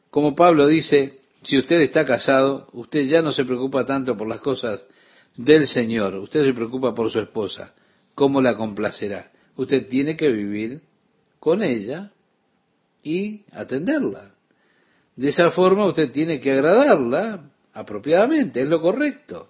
[0.09, 4.41] Como Pablo dice, si usted está casado, usted ya no se preocupa tanto por las
[4.41, 4.85] cosas
[5.37, 7.73] del Señor, usted se preocupa por su esposa,
[8.13, 9.31] cómo la complacerá.
[9.55, 10.81] Usted tiene que vivir
[11.39, 12.11] con ella
[13.03, 14.33] y atenderla.
[15.15, 19.49] De esa forma usted tiene que agradarla apropiadamente, es lo correcto.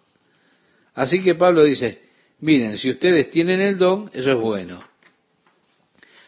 [0.93, 2.02] Así que Pablo dice,
[2.39, 4.96] miren, si ustedes tienen el don, eso es bueno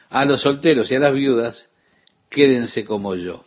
[0.09, 1.67] a los solteros y a las viudas,
[2.29, 3.43] quédense como yo.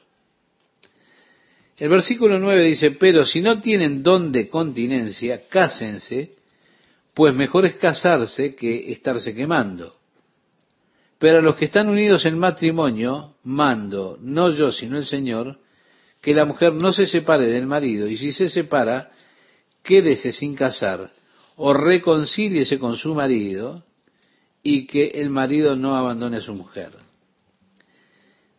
[1.81, 6.35] El versículo 9 dice, pero si no tienen don de continencia, cásense,
[7.14, 9.97] pues mejor es casarse que estarse quemando.
[11.18, 15.59] Pero a los que están unidos en matrimonio, mando, no yo sino el Señor,
[16.20, 19.11] que la mujer no se separe del marido, y si se separa,
[19.83, 21.11] quédese sin casar,
[21.57, 23.83] o reconcíliese con su marido,
[24.62, 26.91] y que el marido no abandone a su mujer.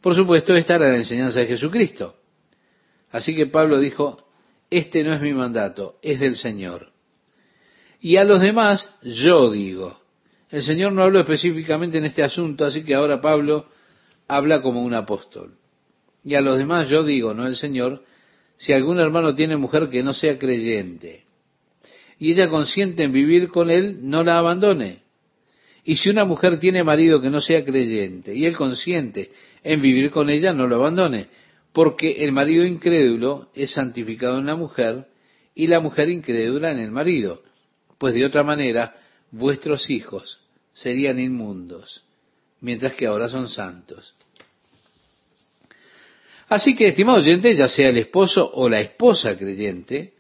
[0.02, 2.16] Por supuesto, esta era la enseñanza de Jesucristo.
[3.12, 4.26] Así que Pablo dijo,
[4.70, 6.92] este no es mi mandato, es del Señor.
[8.00, 10.00] Y a los demás yo digo.
[10.50, 13.68] El Señor no habló específicamente en este asunto, así que ahora Pablo
[14.28, 15.56] habla como un apóstol.
[16.24, 18.04] Y a los demás yo digo, no el Señor,
[18.58, 21.26] si algún hermano tiene mujer que no sea creyente
[22.22, 25.00] y ella consiente en vivir con él, no la abandone.
[25.84, 29.32] Y si una mujer tiene marido que no sea creyente y él consiente
[29.64, 31.30] en vivir con ella, no lo abandone,
[31.74, 35.08] porque el marido incrédulo es santificado en la mujer
[35.56, 37.42] y la mujer incrédula en el marido,
[37.98, 38.98] pues de otra manera
[39.32, 40.40] vuestros hijos
[40.74, 42.04] serían inmundos,
[42.60, 44.14] mientras que ahora son santos.
[46.52, 50.16] Así que, estimado oyente, ya sea el esposo o la esposa creyente,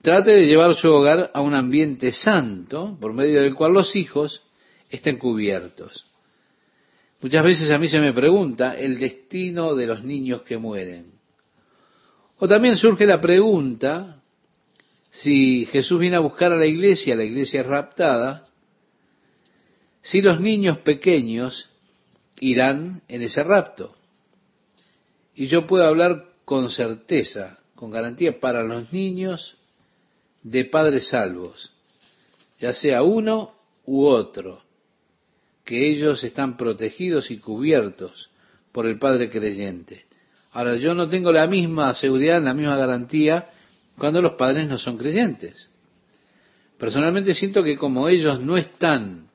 [0.00, 4.42] trate de llevar su hogar a un ambiente santo, por medio del cual los hijos
[4.88, 6.05] estén cubiertos.
[7.22, 11.12] Muchas veces a mí se me pregunta el destino de los niños que mueren.
[12.38, 14.22] O también surge la pregunta
[15.10, 18.46] si Jesús viene a buscar a la iglesia, la iglesia es raptada,
[20.02, 21.70] si los niños pequeños
[22.38, 23.94] irán en ese rapto.
[25.34, 29.56] Y yo puedo hablar con certeza, con garantía para los niños
[30.42, 31.72] de padres salvos,
[32.58, 33.52] ya sea uno
[33.84, 34.62] u otro,
[35.66, 38.30] que ellos están protegidos y cubiertos
[38.72, 40.06] por el Padre creyente.
[40.52, 43.50] Ahora, yo no tengo la misma seguridad, la misma garantía
[43.98, 45.70] cuando los padres no son creyentes.
[46.78, 49.28] Personalmente siento que como ellos no están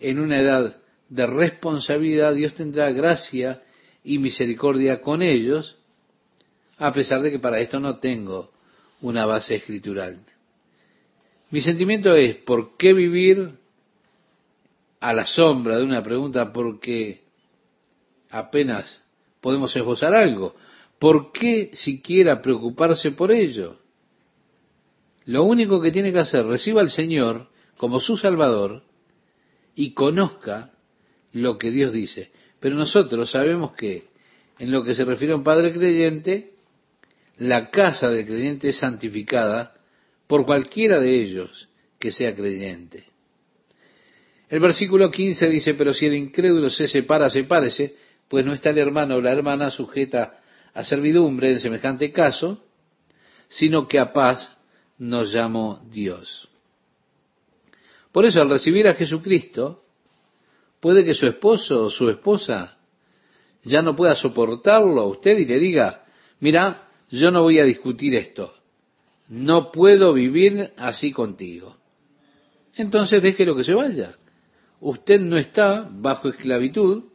[0.00, 0.76] en una edad
[1.08, 3.62] de responsabilidad, Dios tendrá gracia
[4.02, 5.78] y misericordia con ellos,
[6.78, 8.50] a pesar de que para esto no tengo
[9.00, 10.18] una base escritural.
[11.50, 13.52] Mi sentimiento es, ¿por qué vivir
[15.00, 17.24] a la sombra de una pregunta porque
[18.30, 19.02] apenas
[19.40, 20.54] podemos esbozar algo?
[20.98, 23.78] ¿Por qué siquiera preocuparse por ello?
[25.26, 28.84] Lo único que tiene que hacer, reciba al Señor como su Salvador
[29.74, 30.72] y conozca
[31.32, 32.30] lo que Dios dice.
[32.60, 34.08] Pero nosotros sabemos que
[34.58, 36.54] en lo que se refiere a un padre creyente,
[37.38, 39.74] la casa del creyente es santificada
[40.26, 41.68] por cualquiera de ellos
[41.98, 43.04] que sea creyente.
[44.48, 47.96] El versículo 15 dice, pero si el incrédulo se separa, sepárese,
[48.28, 50.40] pues no está el hermano o la hermana sujeta
[50.72, 52.64] a servidumbre en semejante caso,
[53.48, 54.56] sino que a paz
[54.98, 56.48] nos llamó Dios.
[58.12, 59.82] Por eso, al recibir a Jesucristo,
[60.80, 62.78] Puede que su esposo o su esposa
[63.64, 66.04] ya no pueda soportarlo a usted y le diga,
[66.40, 68.54] mira, yo no voy a discutir esto,
[69.28, 71.76] no puedo vivir así contigo.
[72.74, 74.16] Entonces déjelo que se vaya.
[74.86, 77.06] Usted no está bajo esclavitud,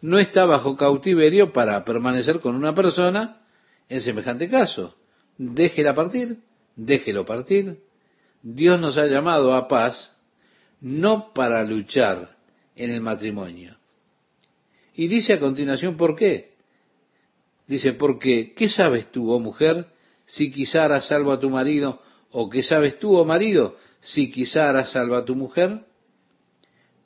[0.00, 3.40] no está bajo cautiverio para permanecer con una persona
[3.88, 4.94] en semejante caso.
[5.36, 6.38] Déjela partir,
[6.76, 7.80] déjelo partir.
[8.44, 10.16] Dios nos ha llamado a paz
[10.80, 12.36] no para luchar
[12.76, 13.76] en el matrimonio.
[14.94, 16.54] Y dice a continuación, ¿por qué?
[17.66, 19.86] Dice, porque, ¿qué sabes tú, oh mujer,
[20.26, 22.00] si quizá harás salvo a tu marido?
[22.30, 25.86] ¿O qué sabes tú, oh marido, si quizá harás salvo a tu mujer?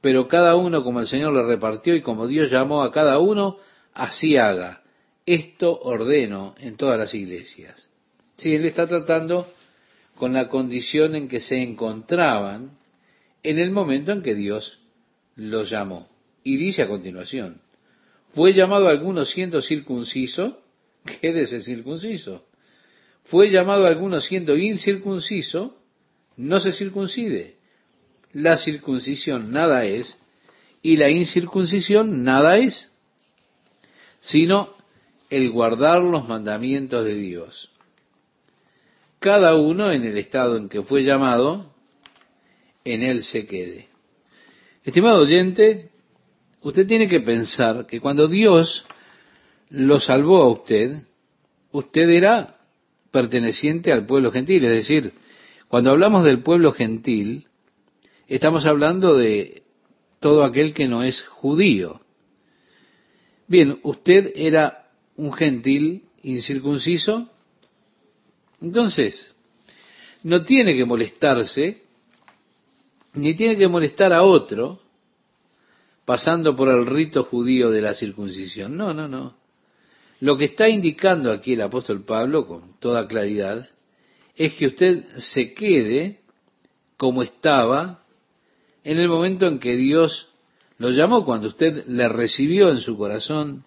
[0.01, 3.59] Pero cada uno como el Señor le repartió y como Dios llamó a cada uno,
[3.93, 4.83] así haga.
[5.27, 7.89] Esto ordeno en todas las iglesias.
[8.37, 9.47] Sí, él está tratando
[10.17, 12.79] con la condición en que se encontraban
[13.43, 14.79] en el momento en que Dios
[15.37, 16.09] lo llamó.
[16.43, 17.61] Y dice a continuación,
[18.31, 20.63] fue llamado alguno siendo circunciso,
[21.21, 22.47] quédese circunciso.
[23.25, 25.77] Fue llamado alguno siendo incircunciso,
[26.37, 27.57] no se circuncide.
[28.33, 30.19] La circuncisión nada es
[30.83, 32.91] y la incircuncisión nada es,
[34.21, 34.75] sino
[35.29, 37.71] el guardar los mandamientos de Dios.
[39.19, 41.75] Cada uno en el estado en que fue llamado,
[42.85, 43.89] en él se quede.
[44.83, 45.91] Estimado oyente,
[46.63, 48.85] usted tiene que pensar que cuando Dios
[49.69, 51.03] lo salvó a usted,
[51.71, 52.57] usted era
[53.11, 54.65] perteneciente al pueblo gentil.
[54.65, 55.13] Es decir,
[55.69, 57.47] cuando hablamos del pueblo gentil,
[58.37, 59.65] estamos hablando de
[60.21, 62.01] todo aquel que no es judío.
[63.49, 67.29] Bien, usted era un gentil incircunciso,
[68.61, 69.35] entonces
[70.23, 71.83] no tiene que molestarse
[73.15, 74.79] ni tiene que molestar a otro
[76.05, 78.77] pasando por el rito judío de la circuncisión.
[78.77, 79.37] No, no, no.
[80.21, 83.69] Lo que está indicando aquí el apóstol Pablo con toda claridad
[84.37, 86.21] es que usted se quede
[86.97, 88.00] como estaba
[88.85, 90.29] en el momento en que Dios
[90.79, 93.65] lo llamó, cuando usted le recibió en su corazón,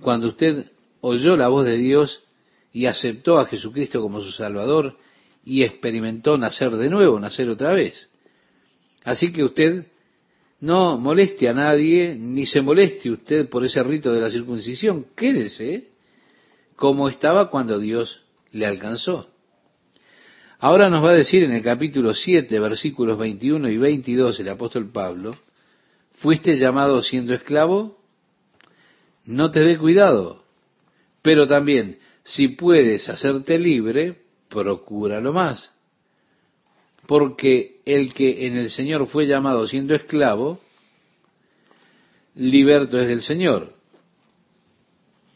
[0.00, 0.70] cuando usted
[1.00, 2.24] oyó la voz de Dios
[2.72, 4.96] y aceptó a Jesucristo como su Salvador
[5.44, 8.10] y experimentó nacer de nuevo, nacer otra vez.
[9.04, 9.86] Así que usted
[10.60, 15.06] no moleste a nadie, ni se moleste usted por ese rito de la circuncisión.
[15.16, 15.88] Quédese
[16.76, 19.31] como estaba cuando Dios le alcanzó.
[20.62, 24.92] Ahora nos va a decir en el capítulo 7, versículos 21 y 22, el apóstol
[24.92, 25.36] Pablo,
[26.14, 27.98] fuiste llamado siendo esclavo,
[29.24, 30.44] no te dé cuidado,
[31.20, 35.76] pero también si puedes hacerte libre, procúralo más.
[37.08, 40.60] Porque el que en el Señor fue llamado siendo esclavo,
[42.36, 43.74] liberto es del Señor.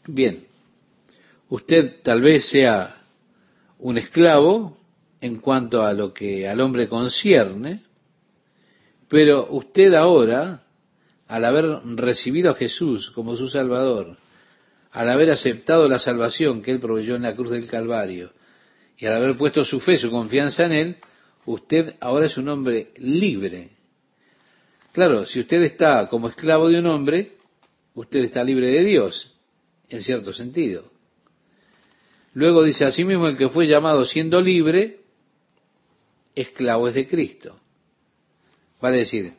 [0.05, 0.45] Bien,
[1.49, 3.01] usted tal vez sea
[3.77, 4.76] un esclavo
[5.21, 7.81] en cuanto a lo que al hombre concierne,
[9.09, 10.63] pero usted ahora,
[11.27, 11.65] al haber
[11.95, 14.17] recibido a Jesús como su Salvador,
[14.91, 18.31] al haber aceptado la salvación que Él proveyó en la cruz del Calvario,
[18.97, 20.97] y al haber puesto su fe, su confianza en Él,
[21.45, 23.71] usted ahora es un hombre libre.
[24.91, 27.33] Claro, si usted está como esclavo de un hombre,
[27.93, 29.35] usted está libre de Dios,
[29.89, 30.91] en cierto sentido.
[32.33, 34.99] Luego dice, asimismo el que fue llamado siendo libre,
[36.41, 37.59] esclavo es de Cristo.
[38.79, 39.33] Vale decir,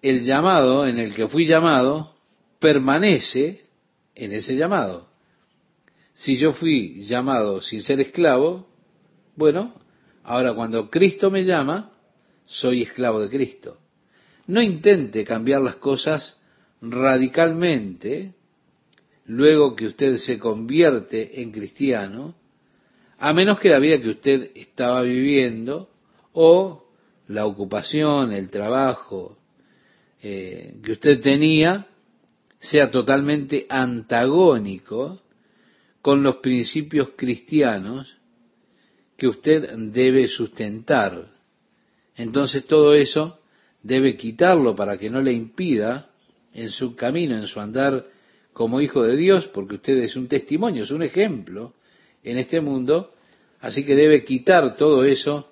[0.00, 2.14] el llamado en el que fui llamado
[2.58, 3.66] permanece
[4.14, 5.08] en ese llamado.
[6.12, 8.68] Si yo fui llamado sin ser esclavo,
[9.36, 9.74] bueno,
[10.24, 11.92] ahora cuando Cristo me llama,
[12.44, 13.78] soy esclavo de Cristo.
[14.46, 16.40] No intente cambiar las cosas
[16.80, 18.34] radicalmente
[19.26, 22.34] luego que usted se convierte en cristiano,
[23.24, 25.88] a menos que la vida que usted estaba viviendo
[26.32, 26.88] o
[27.28, 29.38] la ocupación, el trabajo
[30.20, 31.86] eh, que usted tenía
[32.58, 35.20] sea totalmente antagónico
[36.00, 38.12] con los principios cristianos
[39.16, 41.30] que usted debe sustentar.
[42.16, 43.38] Entonces todo eso
[43.84, 46.10] debe quitarlo para que no le impida
[46.52, 48.04] en su camino, en su andar
[48.52, 51.74] como hijo de Dios, porque usted es un testimonio, es un ejemplo
[52.22, 53.12] en este mundo,
[53.60, 55.48] así que debe quitar todo eso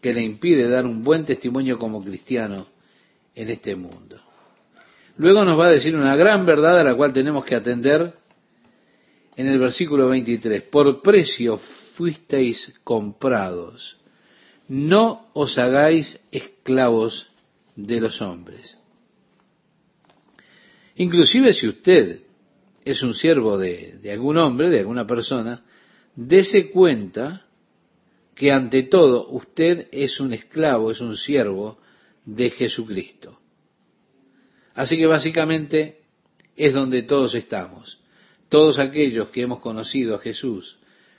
[0.00, 2.66] que le impide dar un buen testimonio como cristiano
[3.34, 4.20] en este mundo.
[5.16, 8.14] Luego nos va a decir una gran verdad a la cual tenemos que atender
[9.36, 11.58] en el versículo 23, por precio
[11.94, 13.98] fuisteis comprados,
[14.68, 17.28] no os hagáis esclavos
[17.76, 18.78] de los hombres.
[20.96, 22.20] Inclusive si usted
[22.84, 25.62] es un siervo de, de algún hombre, de alguna persona,
[26.14, 27.46] dése cuenta
[28.34, 31.78] que ante todo usted es un esclavo, es un siervo
[32.24, 33.38] de Jesucristo.
[34.74, 36.00] Así que básicamente
[36.56, 38.00] es donde todos estamos
[38.50, 40.76] todos aquellos que hemos conocido a Jesús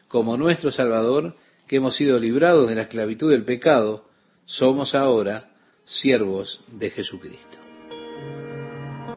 [0.07, 1.35] como nuestro Salvador,
[1.65, 4.05] que hemos sido librados de la esclavitud del pecado,
[4.45, 5.51] somos ahora
[5.85, 7.60] siervos de Jesucristo.